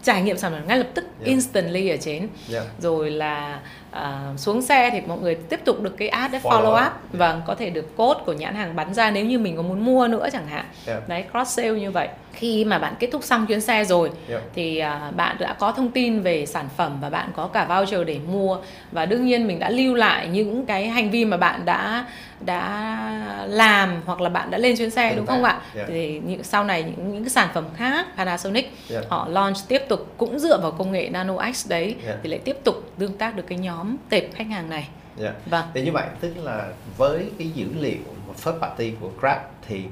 trải 0.02 0.22
nghiệm 0.22 0.36
sản 0.38 0.52
phẩm 0.52 0.62
ngay 0.68 0.78
lập 0.78 0.86
tức 0.94 1.04
Yeah. 1.18 1.26
instantly 1.28 1.88
ở 1.88 1.96
trên 2.00 2.28
Yeah. 2.52 2.64
rồi 2.78 3.10
là 3.10 3.60
à, 3.90 4.20
xuống 4.36 4.62
xe 4.62 4.90
thì 4.92 5.00
mọi 5.06 5.18
người 5.18 5.34
tiếp 5.34 5.60
tục 5.64 5.80
được 5.80 5.96
cái 5.98 6.08
ad 6.08 6.32
để 6.32 6.38
Follow 6.38 6.50
follow, 6.62 6.86
up. 6.86 6.92
up 6.92 7.18
vâng 7.18 7.42
có 7.46 7.54
thể 7.54 7.70
được 7.70 7.96
code 7.96 8.20
của 8.26 8.32
nhãn 8.32 8.54
hàng 8.54 8.76
bắn 8.76 8.94
ra 8.94 9.10
nếu 9.10 9.24
như 9.24 9.38
mình 9.38 9.56
có 9.56 9.62
muốn 9.62 9.84
mua 9.84 10.08
nữa 10.08 10.28
chẳng 10.32 10.46
hạn 10.46 10.64
Yeah. 10.86 11.08
đấy 11.08 11.24
cross 11.32 11.56
sale 11.56 11.70
như 11.70 11.90
vậy 11.90 12.08
khi 12.32 12.64
mà 12.64 12.78
bạn 12.78 12.94
kết 12.98 13.08
thúc 13.12 13.24
xong 13.24 13.46
chuyến 13.46 13.60
xe 13.60 13.84
rồi 13.84 14.10
Yeah. 14.28 14.42
thì 14.54 14.78
à, 14.78 15.10
bạn 15.16 15.36
đã 15.40 15.52
có 15.52 15.72
thông 15.72 15.90
tin 15.90 16.20
về 16.20 16.46
sản 16.46 16.68
phẩm 16.76 16.98
và 17.00 17.10
bạn 17.10 17.30
có 17.36 17.46
cả 17.46 17.64
voucher 17.64 18.00
để 18.06 18.18
mua 18.32 18.58
và 18.92 19.06
đương 19.06 19.26
nhiên 19.26 19.46
mình 19.46 19.58
đã 19.58 19.70
lưu 19.70 19.94
lại 19.94 20.28
những 20.28 20.66
cái 20.66 20.88
hành 20.88 21.10
vi 21.10 21.24
mà 21.24 21.36
bạn 21.36 21.64
đã 21.64 22.04
đã 22.40 23.46
làm 23.48 24.02
hoặc 24.06 24.20
là 24.20 24.28
bạn 24.28 24.50
đã 24.50 24.58
lên 24.58 24.76
chuyến 24.76 24.90
xe 24.90 25.08
Tương 25.10 25.16
đúng 25.16 25.26
tác, 25.26 25.32
không 25.34 25.44
ạ 25.44 25.60
yeah. 25.74 25.88
thì 25.88 26.20
những 26.26 26.42
sau 26.42 26.64
này 26.64 26.82
những 26.82 27.12
những 27.12 27.22
cái 27.24 27.30
sản 27.30 27.48
phẩm 27.54 27.64
khác 27.76 28.06
Panasonic 28.16 28.72
Yeah. 28.90 29.04
họ 29.08 29.28
launch 29.30 29.56
tiếp 29.68 29.82
tục 29.88 30.14
cũng 30.16 30.38
dựa 30.38 30.58
vào 30.60 30.70
công 30.70 30.92
nghệ 30.92 31.08
Nano 31.08 31.52
X 31.54 31.68
đấy 31.68 31.96
Yeah. 32.04 32.18
thì 32.22 32.28
lại 32.28 32.38
tiếp 32.44 32.56
tục 32.64 32.90
tương 32.98 33.18
tác 33.18 33.36
được 33.36 33.44
cái 33.48 33.58
nhóm 33.58 33.96
tệp 34.10 34.24
khách 34.34 34.46
hàng 34.46 34.70
này 34.70 34.88
Yeah. 35.20 35.34
vâng 35.46 35.64
Thì 35.74 35.82
như 35.82 35.92
vậy 35.92 36.06
tức 36.20 36.34
là 36.42 36.68
với 36.96 37.30
cái 37.38 37.48
dữ 37.48 37.66
liệu 37.80 37.98
first 38.44 38.58
party 38.60 38.92
của 39.00 39.10
Grab 39.20 39.38
thì 39.68 39.82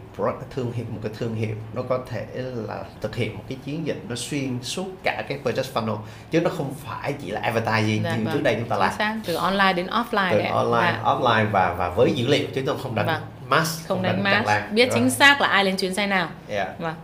thương 0.54 0.72
hiệu 0.72 0.84
một 0.90 0.98
cái 1.02 1.12
thương 1.18 1.34
hiệu 1.34 1.54
nó 1.74 1.82
có 1.82 1.98
thể 2.10 2.26
là 2.68 2.84
thực 3.00 3.16
hiện 3.16 3.36
một 3.36 3.42
cái 3.48 3.58
chiến 3.64 3.86
dịch 3.86 3.96
nó 4.08 4.14
xuyên 4.16 4.58
suốt 4.62 4.86
cả 5.04 5.22
cái 5.28 5.38
purchase 5.44 5.72
funnel 5.74 5.96
chứ 6.30 6.40
nó 6.40 6.50
không 6.50 6.74
phải 6.84 7.14
chỉ 7.22 7.30
là 7.30 7.40
advertising 7.40 8.02
Dạ, 8.04 8.16
như 8.16 8.24
vâng. 8.24 8.34
trước 8.34 8.42
đây 8.42 8.54
chúng 8.60 8.68
ta 8.68 8.76
làm 8.76 9.22
từ 9.26 9.34
online 9.34 9.72
đến 9.72 9.86
offline 9.86 10.30
từ 10.32 10.38
đấy 10.38 10.46
online, 10.48 10.92
Dạ. 10.92 11.02
offline 11.04 11.50
và 11.50 11.74
và 11.78 11.88
với 11.88 12.12
dữ 12.12 12.26
liệu 12.26 12.46
chứ 12.54 12.62
tôi 12.66 12.76
không 12.82 12.94
đánh 12.94 13.06
Vâng. 13.06 13.22
mass 13.48 13.86
không 13.88 14.02
đánh 14.02 14.14
tràn 14.14 14.22
mask 14.24 14.46
lan. 14.46 14.74
biết 14.74 14.86
Rồi. 14.90 14.94
chính 14.94 15.10
xác 15.10 15.40
là 15.40 15.48
ai 15.48 15.64
lên 15.64 15.76
chuyến 15.76 15.94
xe 15.94 16.06
nào 16.06 16.28
Yeah. 16.48 16.68
vâng 16.78 16.94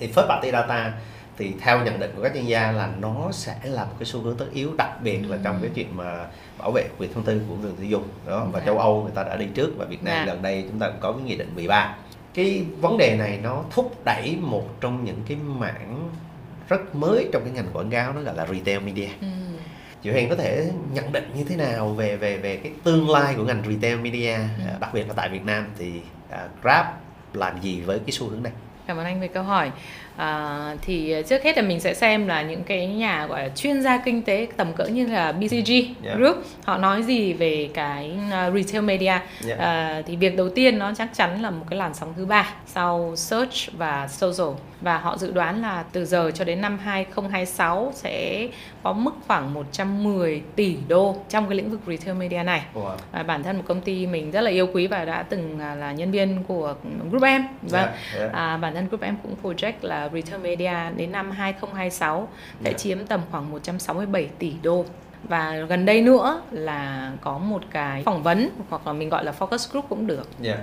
thì 0.00 0.12
first 0.14 0.28
party 0.28 0.50
data 0.50 0.92
thì 1.38 1.52
theo 1.60 1.84
nhận 1.84 2.00
định 2.00 2.10
của 2.16 2.22
các 2.22 2.32
chuyên 2.34 2.44
gia 2.46 2.72
là 2.72 2.90
nó 3.00 3.28
sẽ 3.32 3.54
là 3.64 3.84
một 3.84 3.92
cái 3.98 4.06
xu 4.06 4.20
hướng 4.20 4.36
tất 4.36 4.46
yếu 4.52 4.70
đặc 4.78 5.02
biệt 5.02 5.18
là 5.28 5.38
trong 5.44 5.58
cái 5.62 5.70
chuyện 5.74 5.96
mà 5.96 6.26
bảo 6.58 6.70
vệ 6.70 6.84
quyền 6.98 7.12
thông 7.14 7.24
tin 7.24 7.44
của 7.48 7.54
người 7.54 7.72
tiêu 7.78 7.86
dùng 7.86 8.04
đó 8.26 8.46
và 8.52 8.60
Dạ. 8.60 8.66
châu 8.66 8.78
Âu 8.78 9.02
người 9.02 9.12
ta 9.14 9.22
đã 9.22 9.36
đi 9.36 9.46
trước 9.54 9.70
và 9.76 9.84
Việt 9.84 10.04
Nam 10.04 10.14
Dạ. 10.26 10.32
gần 10.32 10.42
đây 10.42 10.64
chúng 10.70 10.78
ta 10.78 10.86
cũng 10.88 11.00
có 11.00 11.12
cái 11.12 11.22
nghị 11.22 11.36
định 11.36 11.50
13 11.54 11.96
cái 12.34 12.64
vấn 12.80 12.98
đề 12.98 13.16
này 13.18 13.38
nó 13.42 13.62
thúc 13.70 13.92
đẩy 14.04 14.36
một 14.40 14.80
trong 14.80 15.04
những 15.04 15.22
cái 15.28 15.36
mảng 15.36 16.10
rất 16.68 16.94
mới 16.94 17.28
trong 17.32 17.42
cái 17.44 17.52
ngành 17.52 17.66
quảng 17.72 17.90
cáo 17.90 18.12
nó 18.12 18.20
gọi 18.20 18.34
là 18.36 18.46
retail 18.46 18.80
media 18.80 19.08
ừ. 19.20 19.26
chị 20.02 20.10
Huyền 20.10 20.28
có 20.28 20.34
thể 20.36 20.70
nhận 20.92 21.12
định 21.12 21.30
như 21.36 21.44
thế 21.44 21.56
nào 21.56 21.88
về 21.88 22.16
về 22.16 22.36
về 22.36 22.56
cái 22.56 22.72
tương 22.84 23.10
lai 23.10 23.34
của 23.36 23.42
ngành 23.44 23.62
retail 23.68 23.98
media 24.00 24.32
Ừ. 24.34 24.40
à, 24.68 24.76
đặc 24.80 24.94
biệt 24.94 25.08
là 25.08 25.14
tại 25.16 25.28
Việt 25.28 25.44
Nam 25.44 25.66
thì 25.78 25.92
à, 26.30 26.48
Grab 26.62 26.86
làm 27.32 27.60
gì 27.60 27.80
với 27.80 27.98
cái 27.98 28.10
xu 28.12 28.28
hướng 28.28 28.42
này 28.42 28.52
Cảm 28.86 28.96
ơn 28.96 29.04
anh 29.04 29.20
về 29.20 29.28
câu 29.28 29.42
hỏi. 29.42 29.70
À, 30.18 30.74
thì 30.82 31.14
trước 31.28 31.42
hết 31.42 31.56
là 31.56 31.62
mình 31.62 31.80
sẽ 31.80 31.94
xem 31.94 32.26
là 32.26 32.42
những 32.42 32.64
cái 32.64 32.86
nhà 32.86 33.26
gọi 33.26 33.42
là 33.42 33.48
chuyên 33.48 33.82
gia 33.82 33.98
kinh 33.98 34.22
tế 34.22 34.46
tầm 34.56 34.72
cỡ 34.72 34.84
như 34.84 35.06
là 35.06 35.32
BCG 35.32 35.72
Yeah. 36.04 36.18
Group 36.18 36.36
họ 36.64 36.78
nói 36.78 37.02
gì 37.02 37.32
về 37.32 37.68
cái 37.74 38.12
uh, 38.28 38.54
retail 38.54 38.84
media. 38.84 39.04
Yeah. 39.46 39.58
À, 39.58 40.02
thì 40.06 40.16
việc 40.16 40.36
đầu 40.36 40.48
tiên 40.48 40.78
nó 40.78 40.92
chắc 40.98 41.08
chắn 41.14 41.42
là 41.42 41.50
một 41.50 41.64
cái 41.70 41.78
làn 41.78 41.94
sóng 41.94 42.12
thứ 42.16 42.26
ba 42.26 42.50
sau 42.66 43.12
search 43.16 43.72
và 43.72 44.08
social 44.08 44.54
và 44.80 44.98
họ 44.98 45.16
dự 45.18 45.32
đoán 45.32 45.62
là 45.62 45.84
từ 45.92 46.04
giờ 46.04 46.30
cho 46.34 46.44
đến 46.44 46.60
năm 46.60 46.78
2026 46.78 47.92
sẽ 47.94 48.48
có 48.82 48.92
mức 48.92 49.10
khoảng 49.26 49.54
110 49.54 50.42
tỷ 50.56 50.76
đô 50.88 51.16
trong 51.28 51.48
cái 51.48 51.56
lĩnh 51.56 51.70
vực 51.70 51.80
retail 51.86 52.16
media 52.16 52.42
này. 52.42 52.62
Wow. 52.74 52.90
À, 53.12 53.22
bản 53.22 53.42
thân 53.42 53.56
một 53.56 53.62
công 53.66 53.80
ty 53.80 54.06
mình 54.06 54.30
rất 54.30 54.40
là 54.40 54.50
yêu 54.50 54.68
quý 54.72 54.86
và 54.86 55.04
đã 55.04 55.22
từng 55.22 55.58
à, 55.60 55.74
là 55.74 55.92
nhân 55.92 56.10
viên 56.10 56.42
của 56.48 56.74
Group 57.10 57.22
M. 57.22 57.42
Vâng. 57.62 57.82
Yeah, 57.82 57.94
yeah. 58.18 58.32
À, 58.32 58.56
bản 58.56 58.74
thân 58.74 58.88
Group 58.88 59.00
M 59.00 59.14
cũng 59.22 59.34
project 59.42 59.72
là 59.82 60.07
retail 60.12 60.40
media 60.42 60.74
đến 60.96 61.12
năm 61.12 61.30
2026 61.30 62.28
sẽ 62.64 62.68
Yeah. 62.70 62.78
chiếm 62.80 63.06
tầm 63.06 63.20
khoảng 63.30 63.50
167 63.50 64.28
tỷ 64.38 64.52
đô. 64.62 64.84
Và 65.28 65.56
gần 65.68 65.84
đây 65.84 66.02
nữa 66.02 66.42
là 66.50 67.12
có 67.20 67.38
một 67.38 67.62
cái 67.70 68.02
phỏng 68.02 68.22
vấn 68.22 68.48
hoặc 68.70 68.86
là 68.86 68.92
mình 68.92 69.08
gọi 69.08 69.24
là 69.24 69.32
focus 69.38 69.72
group 69.72 69.88
cũng 69.88 70.06
được 70.06 70.28
Yeah. 70.44 70.58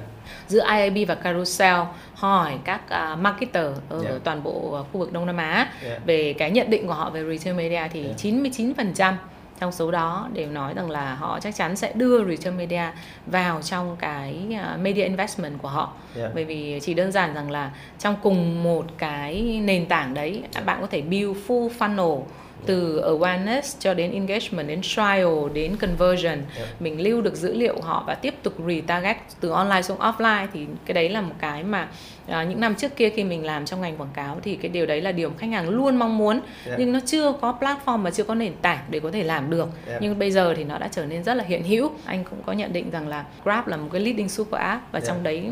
giữa 0.47 0.63
IAB 0.67 0.97
và 1.07 1.15
Carousel 1.15 1.75
hỏi 2.13 2.53
các 2.63 2.89
à, 2.89 3.15
marketer 3.15 3.65
ở 3.89 4.01
Yeah. 4.03 4.23
toàn 4.23 4.43
bộ 4.43 4.73
à, 4.75 4.81
khu 4.93 4.99
vực 4.99 5.13
Đông 5.13 5.25
Nam 5.25 5.37
Á 5.37 5.69
Yeah. 5.85 6.05
về 6.05 6.33
cái 6.37 6.51
nhận 6.51 6.69
định 6.69 6.88
của 6.88 6.93
họ 6.93 7.10
về 7.10 7.38
retail 7.38 7.55
media 7.58 7.81
thì 7.93 8.03
Yeah. 8.03 8.17
99% 8.17 9.13
trong 9.60 9.72
số 9.72 9.91
đó 9.91 10.30
đều 10.34 10.52
nói 10.52 10.74
rằng 10.74 10.89
là 10.89 11.15
họ 11.15 11.39
chắc 11.39 11.56
chắn 11.56 11.76
sẽ 11.76 11.94
đưa 11.94 12.26
retail 12.26 12.56
media 12.56 12.84
vào 13.26 13.62
trong 13.62 13.96
cái 14.00 14.48
à, 14.62 14.78
media 14.82 15.04
investment 15.04 15.62
của 15.62 15.68
họ 15.70 15.94
Yeah. 16.18 16.32
bởi 16.36 16.46
vì 16.46 16.80
chỉ 16.84 16.94
đơn 16.94 17.12
giản 17.12 17.34
rằng 17.34 17.52
là 17.52 17.72
trong 18.00 18.15
cùng 18.24 18.63
một 18.63 18.86
cái 18.98 19.62
nền 19.63 19.86
tảng 19.86 20.13
đấy 20.13 20.44
bạn 20.65 20.78
có 20.82 20.88
thể 20.88 21.02
build 21.02 21.38
full 21.48 21.70
funnel 21.80 22.22
từ 22.65 23.01
awareness 23.01 23.62
cho 23.80 23.93
đến 23.93 24.12
engagement 24.12 24.67
đến 24.67 24.82
trial 24.82 25.49
đến 25.54 25.75
conversion 25.78 26.25
Yeah. 26.58 26.82
mình 26.82 27.01
lưu 27.01 27.21
được 27.21 27.36
dữ 27.36 27.54
liệu 27.54 27.82
họ 27.82 28.04
và 28.08 28.15
tiếp 28.15 28.34
tục 28.43 28.54
retarget 28.67 29.17
từ 29.39 29.49
online 29.49 29.82
xuống 29.82 29.97
offline 29.99 30.47
thì 30.54 30.65
cái 30.86 30.93
đấy 30.93 31.10
là 31.10 31.21
một 31.21 31.34
cái 31.39 31.63
mà 31.63 31.88
à, 32.28 32.43
những 32.43 32.60
năm 32.60 32.75
trước 32.75 32.95
kia 32.95 33.10
khi 33.10 33.23
mình 33.23 33.45
làm 33.45 33.65
trong 33.65 33.82
ngành 33.82 33.97
quảng 33.97 34.10
cáo 34.13 34.38
thì 34.43 34.56
cái 34.56 34.69
điều 34.71 34.86
đấy 34.86 35.01
là 35.01 35.12
điều 35.12 35.32
khách 35.38 35.47
hàng 35.51 35.69
luôn 35.69 35.95
mong 35.95 36.17
muốn 36.17 36.39
Yeah. 36.65 36.80
nhưng 36.80 36.91
nó 36.93 36.99
chưa 37.06 37.34
có 37.41 37.58
platform 37.60 37.97
mà 37.97 38.12
chưa 38.12 38.23
có 38.23 38.36
nền 38.36 38.54
tảng 38.62 38.80
để 38.89 38.99
có 38.99 39.12
thể 39.12 39.23
làm 39.23 39.49
được 39.49 39.67
Yeah. 39.88 40.01
nhưng 40.01 40.19
bây 40.19 40.32
giờ 40.32 40.54
thì 40.58 40.63
nó 40.63 40.78
đã 40.78 40.88
trở 40.91 41.06
nên 41.06 41.23
rất 41.23 41.34
là 41.34 41.43
hiện 41.43 41.63
hữu 41.63 41.91
anh 42.06 42.23
cũng 42.23 42.39
có 42.45 42.54
nhận 42.54 42.73
định 42.73 42.89
rằng 42.91 43.08
là 43.08 43.25
Grab 43.43 43.67
là 43.67 43.78
một 43.78 43.88
cái 43.91 44.01
leading 44.01 44.30
super 44.30 44.62
app 44.62 44.91
và 44.91 44.99
Yeah. 44.99 45.08
trong 45.08 45.23
đấy 45.23 45.43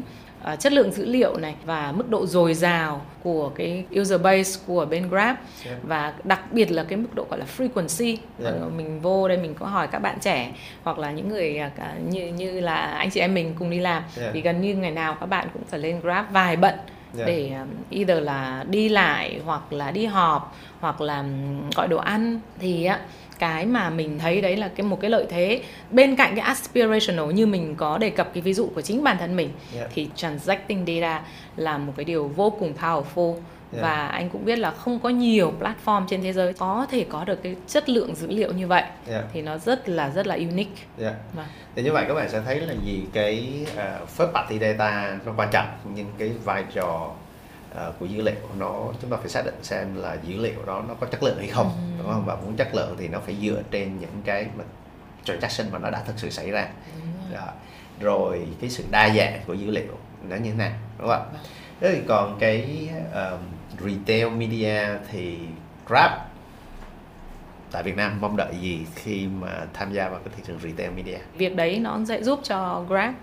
à, 0.44 0.56
chất 0.56 0.74
lượng 0.74 0.92
dữ 0.92 1.06
liệu 1.06 1.38
này 1.38 1.56
và 1.66 1.92
mức 1.92 2.10
độ 2.10 2.26
dồi 2.26 2.54
dào 2.54 3.02
của 3.24 3.50
cái 3.50 3.86
user 4.02 4.22
base 4.22 4.60
của 4.68 4.86
bên 4.86 5.10
Grab 5.10 5.36
Yeah. 5.66 5.78
và 5.84 6.14
đặc 6.24 6.52
biệt 6.52 6.72
là 6.72 6.84
cái 6.84 6.98
mức 6.98 7.16
độ 7.16 7.26
gọi 7.30 7.40
là 7.40 7.46
frequency 7.58 8.18
Yeah. 8.44 8.54
Ờ, 8.62 8.70
mình 8.78 9.02
vô 9.02 9.28
đây 9.28 9.38
mình 9.38 9.54
có 9.60 9.66
hỏi 9.66 9.88
các 9.92 10.00
bạn 10.00 10.18
trẻ 10.22 10.52
hoặc 10.84 11.00
là 11.00 11.12
những 11.12 11.30
người 11.30 11.58
à, 11.58 11.72
như 12.10 12.28
như 12.28 12.60
là 12.60 12.76
anh 12.76 13.10
chị 13.10 13.20
em 13.20 13.34
mình 13.34 13.56
cùng 13.60 13.70
đi 13.70 13.80
làm 13.80 14.04
Yeah. 14.20 14.34
thì 14.34 14.42
gần 14.42 14.62
như 14.62 14.76
ngày 14.76 14.92
nào 14.92 15.18
các 15.20 15.26
bạn 15.26 15.48
cũng 15.54 15.64
phải 15.70 15.80
lên 15.80 16.00
Grab 16.02 16.26
vài 16.32 16.56
bận 16.56 16.76
Yeah. 17.18 17.28
để 17.28 17.52
um, 17.60 17.68
either 17.90 18.24
là 18.24 18.66
đi 18.70 18.90
lại 18.90 19.40
hoặc 19.46 19.74
là 19.74 19.92
đi 19.92 20.06
họp 20.06 20.56
hoặc 20.80 21.02
là 21.02 21.18
um, 21.20 21.70
gọi 21.76 21.88
đồ 21.88 21.98
ăn 21.98 22.40
thì 22.60 22.86
á 22.86 23.00
cái 23.40 23.66
mà 23.66 23.90
mình 23.90 24.20
thấy 24.20 24.42
đấy 24.42 24.56
là 24.58 24.68
cái 24.68 24.84
một 24.88 25.02
cái 25.02 25.10
lợi 25.10 25.26
thế 25.30 25.62
bên 25.92 26.16
cạnh 26.16 26.36
cái 26.36 26.46
aspirational 26.46 27.32
như 27.34 27.46
mình 27.46 27.76
có 27.76 27.98
đề 27.98 28.10
cập 28.10 28.34
cái 28.34 28.42
ví 28.42 28.54
dụ 28.54 28.70
của 28.76 28.82
chính 28.82 29.04
bản 29.04 29.18
thân 29.20 29.36
mình 29.36 29.50
Yeah. 29.76 29.90
thì 29.94 30.10
transacting 30.16 30.86
data 30.88 31.22
là 31.56 31.78
một 31.78 31.94
cái 31.98 32.04
điều 32.06 32.28
vô 32.28 32.50
cùng 32.50 32.74
powerful 32.82 33.36
Yeah. 33.74 33.84
và 33.84 34.08
anh 34.08 34.30
cũng 34.30 34.46
biết 34.46 34.60
là 34.60 34.72
không 34.72 35.00
có 35.00 35.10
nhiều 35.10 35.54
platform 35.60 36.08
trên 36.08 36.22
thế 36.22 36.34
giới 36.34 36.54
có 36.54 36.88
thể 36.92 37.06
có 37.10 37.26
được 37.26 37.44
cái 37.44 37.56
chất 37.68 37.90
lượng 37.90 38.16
dữ 38.16 38.28
liệu 38.28 38.54
như 38.54 38.68
vậy 38.68 38.84
Yeah. 39.10 39.26
thì 39.34 39.42
nó 39.42 39.58
rất 39.58 39.90
là 39.90 40.10
rất 40.10 40.28
là 40.28 40.36
unique 40.36 40.82
Yeah. 41.00 41.14
Vâng. 41.34 41.46
Thì 41.76 41.84
như 41.84 41.92
vậy 41.92 42.06
các 42.08 42.14
bạn 42.14 42.30
sẽ 42.30 42.42
thấy 42.46 42.60
là 42.60 42.74
gì 42.86 43.06
cái 43.14 43.66
uh, 43.74 44.10
first 44.18 44.32
party 44.34 44.60
data 44.60 45.20
nó 45.26 45.34
quan 45.38 45.50
trọng 45.52 45.68
nhưng 45.96 46.08
cái 46.18 46.32
vai 46.44 46.64
trò 46.74 47.12
uh, 47.72 48.00
của 48.00 48.06
dữ 48.06 48.22
liệu 48.22 48.36
nó 48.60 48.86
chúng 49.02 49.12
ta 49.12 49.18
phải 49.18 49.30
xác 49.30 49.46
định 49.46 49.56
xem 49.62 49.96
là 49.96 50.18
dữ 50.28 50.38
liệu 50.38 50.66
đó 50.66 50.84
nó 50.88 50.94
có 50.94 51.08
chất 51.08 51.24
lượng 51.24 51.38
hay 51.38 51.48
không 51.48 51.72
đúng 51.98 52.08
không 52.12 52.26
và 52.26 52.36
muốn 52.36 52.56
chất 52.56 52.76
lượng 52.76 52.96
thì 53.00 53.08
nó 53.08 53.20
phải 53.20 53.36
dựa 53.42 53.62
trên 53.72 54.00
những 54.00 54.22
cái 54.26 54.46
mà 54.58 54.64
transaction 55.26 55.72
mà 55.72 55.80
nó 55.80 55.90
đã 55.90 56.04
thực 56.08 56.20
sự 56.20 56.30
xảy 56.30 56.52
ra 56.52 56.68
Đó. 57.34 57.48
rồi 58.00 58.48
cái 58.62 58.70
sự 58.70 58.84
đa 58.92 59.10
dạng 59.16 59.40
của 59.48 59.54
dữ 59.54 59.72
liệu 59.72 59.98
nó 60.30 60.36
như 60.36 60.52
thế 60.52 60.58
nào 60.58 60.72
đúng 61.00 61.08
không 61.08 61.20
ạ 61.34 61.40
thế 61.82 61.92
thì 61.96 62.02
còn 62.08 62.38
cái 62.40 62.90
um, 63.14 63.40
retail 63.80 64.30
media 64.30 64.82
thì 65.12 65.38
Grab, 65.88 66.12
tại 67.72 67.84
Việt 67.84 67.98
Nam 67.98 68.18
mong 68.22 68.38
đợi 68.38 68.54
gì 68.62 68.86
khi 68.96 69.28
mà 69.42 69.66
tham 69.74 69.94
gia 69.94 70.10
vào 70.10 70.20
cái 70.20 70.34
thị 70.38 70.44
trường 70.48 70.60
retail 70.60 70.92
media? 70.92 71.18
Việc 71.38 71.56
đấy 71.56 71.80
nó 71.80 72.00
sẽ 72.08 72.24
giúp 72.24 72.40
cho 72.44 72.86
Grab 72.88 73.14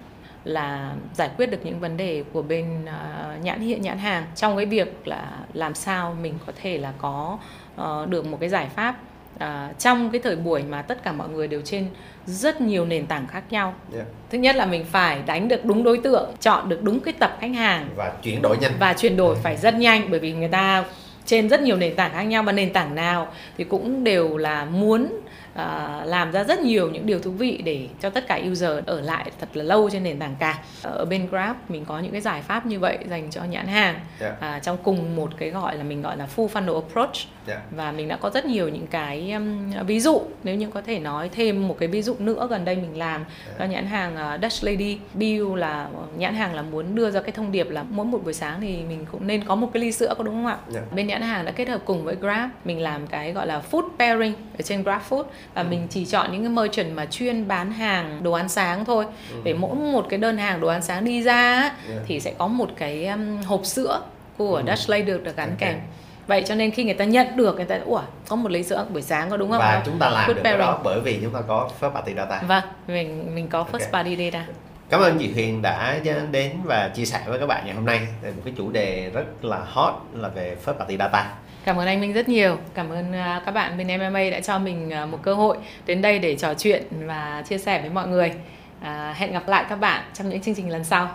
là 0.45 0.95
giải 1.15 1.31
quyết 1.37 1.47
được 1.47 1.59
những 1.65 1.81
vấn 1.81 1.97
đề 1.97 2.25
của 2.33 2.43
bên 2.43 2.87
ờ, 2.87 3.35
nhãn 3.43 3.61
hiện 3.61 3.83
nhãn 3.83 3.99
hàng 3.99 4.25
trong 4.37 4.57
cái 4.57 4.67
việc 4.67 5.09
là 5.09 5.39
làm 5.53 5.75
sao 5.75 6.17
mình 6.23 6.35
có 6.47 6.53
thể 6.63 6.79
là 6.79 6.93
có 6.99 7.39
ờ, 7.77 8.07
được 8.07 8.27
một 8.27 8.39
cái 8.41 8.49
giải 8.49 8.69
pháp 8.69 8.97
ờ, 9.41 9.69
trong 9.79 10.11
cái 10.11 10.21
thời 10.25 10.37
buổi 10.37 10.63
mà 10.63 10.83
tất 10.83 11.03
cả 11.03 11.13
mọi 11.13 11.29
người 11.29 11.49
đều 11.49 11.61
trên 11.65 11.87
rất 12.27 12.61
nhiều 12.61 12.85
nền 12.85 13.07
tảng 13.07 13.27
khác 13.27 13.43
nhau. 13.51 13.75
Yeah. 13.95 14.07
thứ 14.31 14.39
nhất 14.39 14.57
là 14.57 14.67
mình 14.67 14.85
phải 14.85 15.23
đánh 15.27 15.49
được 15.49 15.65
đúng 15.65 15.85
đối 15.85 15.99
tượng 15.99 16.31
chọn 16.41 16.69
được 16.69 16.83
đúng 16.83 17.01
cái 17.01 17.15
tập 17.19 17.37
khách 17.41 17.55
hàng. 17.55 17.89
Và 17.97 18.13
chuyển 18.23 18.43
đổi 18.43 18.57
nhanh. 18.61 18.73
Và 18.79 18.93
chuyển 18.93 19.17
đổi 19.17 19.37
phải 19.43 19.57
rất 19.57 19.75
nhanh 19.75 20.11
bởi 20.11 20.21
vì 20.21 20.33
người 20.33 20.49
ta 20.49 20.85
trên 21.25 21.49
rất 21.49 21.61
nhiều 21.61 21.77
nền 21.77 21.95
tảng 21.95 22.13
khác 22.13 22.23
nhau. 22.23 22.43
Và 22.43 22.53
nền 22.53 22.73
tảng 22.73 22.95
nào 22.95 23.29
thì 23.59 23.65
cũng 23.65 24.05
đều 24.05 24.37
là 24.37 24.65
muốn 24.65 25.21
uh, 25.53 26.07
làm 26.07 26.33
ra 26.33 26.45
rất 26.45 26.61
nhiều 26.61 26.91
những 26.91 27.07
điều 27.07 27.19
thú 27.19 27.31
vị 27.31 27.63
để 27.65 27.89
cho 28.01 28.11
tất 28.11 28.27
cả 28.29 28.41
user 28.51 28.71
ở 28.87 29.01
lại 29.01 29.31
thật 29.41 29.49
là 29.53 29.65
lâu 29.65 29.91
trên 29.91 30.03
nền 30.03 30.19
tảng 30.19 30.37
cả 30.39 30.59
ở 30.83 31.05
bên 31.05 31.27
Grab 31.31 31.57
mình 31.69 31.85
có 31.85 31.99
những 31.99 32.13
cái 32.13 32.21
giải 32.21 32.43
pháp 32.43 32.67
như 32.67 32.79
vậy 32.79 32.99
dành 33.11 33.31
cho 33.31 33.45
nhãn 33.45 33.67
hàng 33.67 34.01
yeah. 34.21 34.35
Uh, 34.57 34.63
trong 34.63 34.77
cùng 34.83 35.17
một 35.17 35.31
cái 35.39 35.51
gọi 35.51 35.77
là 35.77 35.85
mình 35.85 36.03
gọi 36.03 36.17
là 36.17 36.29
full 36.37 36.49
funnel 36.49 36.75
approach 36.75 37.15
yeah. 37.47 37.61
Và 37.71 37.93
mình 37.93 38.09
đã 38.09 38.17
có 38.17 38.31
rất 38.31 38.45
nhiều 38.45 38.69
những 38.69 38.87
cái 38.87 39.33
um, 39.33 39.71
ví 39.87 40.01
dụ 40.01 40.21
nếu 40.43 40.55
như 40.55 40.71
có 40.75 40.83
thể 40.83 40.99
nói 40.99 41.29
thêm 41.29 41.69
một 41.69 41.77
cái 41.79 41.89
ví 41.89 42.03
dụ 42.03 42.15
nữa 42.19 42.47
gần 42.51 42.65
đây 42.65 42.77
mình 42.77 42.99
làm 42.99 43.25
yeah. 43.47 43.59
cho 43.59 43.65
nhãn 43.65 43.87
hàng 43.87 44.17
uh, 44.35 44.43
Dutch 44.43 44.65
Lady 44.65 44.99
Bill 45.15 45.57
là 45.57 45.89
nhãn 46.17 46.35
hàng 46.35 46.55
là 46.55 46.63
muốn 46.63 46.95
đưa 46.95 47.11
ra 47.11 47.23
cái 47.23 47.33
thông 47.33 47.53
điệp 47.53 47.71
là 47.71 47.85
mỗi 47.91 48.07
một 48.07 48.25
buổi 48.25 48.35
sáng 48.35 48.61
thì 48.61 48.83
mình 48.89 49.07
cũng 49.13 49.27
nên 49.27 49.45
có 49.45 49.55
một 49.55 49.71
cái 49.73 49.81
ly 49.81 49.93
sữa 49.93 50.15
có 50.19 50.25
đúng 50.25 50.35
không 50.35 50.47
ạ? 50.47 50.59
Yeah. 50.75 50.93
Bên 50.93 51.07
nhãn 51.07 51.23
hàng 51.23 51.45
đã 51.45 51.53
kết 51.53 51.69
hợp 51.69 51.81
cùng 51.85 52.05
với 52.05 52.15
Grab 52.15 52.51
mình 52.65 52.81
làm 52.81 53.07
cái 53.07 53.33
gọi 53.33 53.47
là 53.47 53.63
food 53.71 53.89
pairing 53.99 54.35
ở 54.59 54.63
trên 54.63 54.83
Grab 54.83 55.03
Food 55.09 55.25
và 55.55 55.63
ừ. 55.63 55.67
mình 55.71 55.87
chỉ 55.91 56.05
chọn 56.05 56.33
những 56.33 56.43
cái 56.43 56.51
merchant 56.51 56.97
mà 56.97 57.07
chuyên 57.07 57.49
bán 57.49 57.73
hàng 57.73 58.23
đồ 58.23 58.33
ăn 58.33 58.49
sáng 58.49 58.85
thôi 58.85 59.07
ừ. 59.31 59.37
để 59.45 59.55
mỗi 59.55 59.75
một 59.75 60.07
cái 60.09 60.19
đơn 60.19 60.39
hàng 60.39 60.61
đồ 60.61 60.69
ăn 60.69 60.83
sáng 60.83 61.05
đi 61.05 61.23
ra 61.23 61.61
yeah. 61.61 62.03
thì 62.07 62.21
sẽ 62.21 62.35
có 62.39 62.47
một 62.47 62.71
cái 62.77 63.07
um, 63.07 63.43
hộp 63.43 63.67
sữa 63.67 64.03
của 64.39 64.57
ừ. 64.57 64.63
Dutch 64.67 64.91
Lady 64.91 65.03
được, 65.03 65.25
được 65.25 65.37
gắn 65.37 65.51
okay. 65.51 65.73
kèm 65.73 65.81
vậy 66.27 66.43
cho 66.47 66.55
nên 66.55 66.71
khi 66.71 66.85
người 66.85 66.95
ta 66.95 67.05
nhận 67.05 67.37
được 67.37 67.57
người 67.57 67.65
ta 67.65 67.79
ủa 67.85 68.03
có 68.29 68.37
một 68.37 68.51
ly 68.51 68.63
sữa 68.63 68.87
buổi 68.93 69.03
sáng 69.03 69.31
có 69.31 69.37
đúng 69.37 69.51
không 69.51 69.59
và 69.59 69.83
chúng 69.87 69.99
ta 69.99 70.11
làm 70.11 70.31
Food 70.31 70.35
được 70.35 70.41
pairing. 70.45 70.61
đó 70.61 70.81
bởi 70.85 71.01
vì 71.01 71.19
chúng 71.23 71.33
ta 71.33 71.41
có 71.49 71.71
first 71.81 71.91
party 71.91 72.15
data 72.15 72.43
vâng 72.49 72.65
mình 72.89 73.35
mình 73.35 73.49
có 73.49 73.67
first 73.73 73.73
okay. 73.73 73.91
party 73.93 74.17
data 74.17 74.47
Cảm 74.91 75.01
ơn 75.01 75.19
chị 75.19 75.33
Huyền 75.33 75.63
đã 75.63 75.99
đến 76.31 76.53
và 76.65 76.91
chia 76.95 77.05
sẻ 77.05 77.21
với 77.27 77.39
các 77.39 77.47
bạn 77.47 77.63
ngày 77.67 77.75
hôm 77.75 77.87
nay 77.87 78.07
về 78.23 78.31
một 78.31 78.43
cái 78.45 78.55
chủ 78.57 78.71
đề 78.71 79.11
rất 79.15 79.45
là 79.45 79.61
hot 79.65 79.95
là 80.13 80.29
về 80.29 80.57
first 80.65 80.73
party 80.73 80.97
data. 80.97 81.35
Cảm 81.65 81.77
ơn 81.77 81.87
anh 81.87 82.01
Minh 82.01 82.13
rất 82.13 82.29
nhiều. 82.29 82.59
Cảm 82.75 82.91
ơn 82.91 83.13
à, 83.13 83.43
các 83.47 83.53
bạn 83.53 83.79
bên 83.79 83.87
MMA 83.87 84.31
đã 84.31 84.41
cho 84.41 84.59
mình 84.59 84.91
à, 84.91 85.07
một 85.07 85.19
cơ 85.23 85.35
hội 85.35 85.57
đến 85.87 86.03
đây 86.03 86.19
để 86.19 86.37
trò 86.37 86.55
chuyện 86.55 86.83
và 86.91 87.43
chia 87.49 87.59
sẻ 87.59 87.81
với 87.81 87.91
mọi 87.91 88.09
người. 88.09 88.33
À, 88.81 89.15
hẹn 89.17 89.33
gặp 89.33 89.49
lại 89.49 89.65
các 89.69 89.77
bạn 89.77 90.05
trong 90.15 90.29
những 90.29 90.41
chương 90.41 90.55
trình 90.55 90.71
lần 90.71 90.85
sau. 90.85 91.09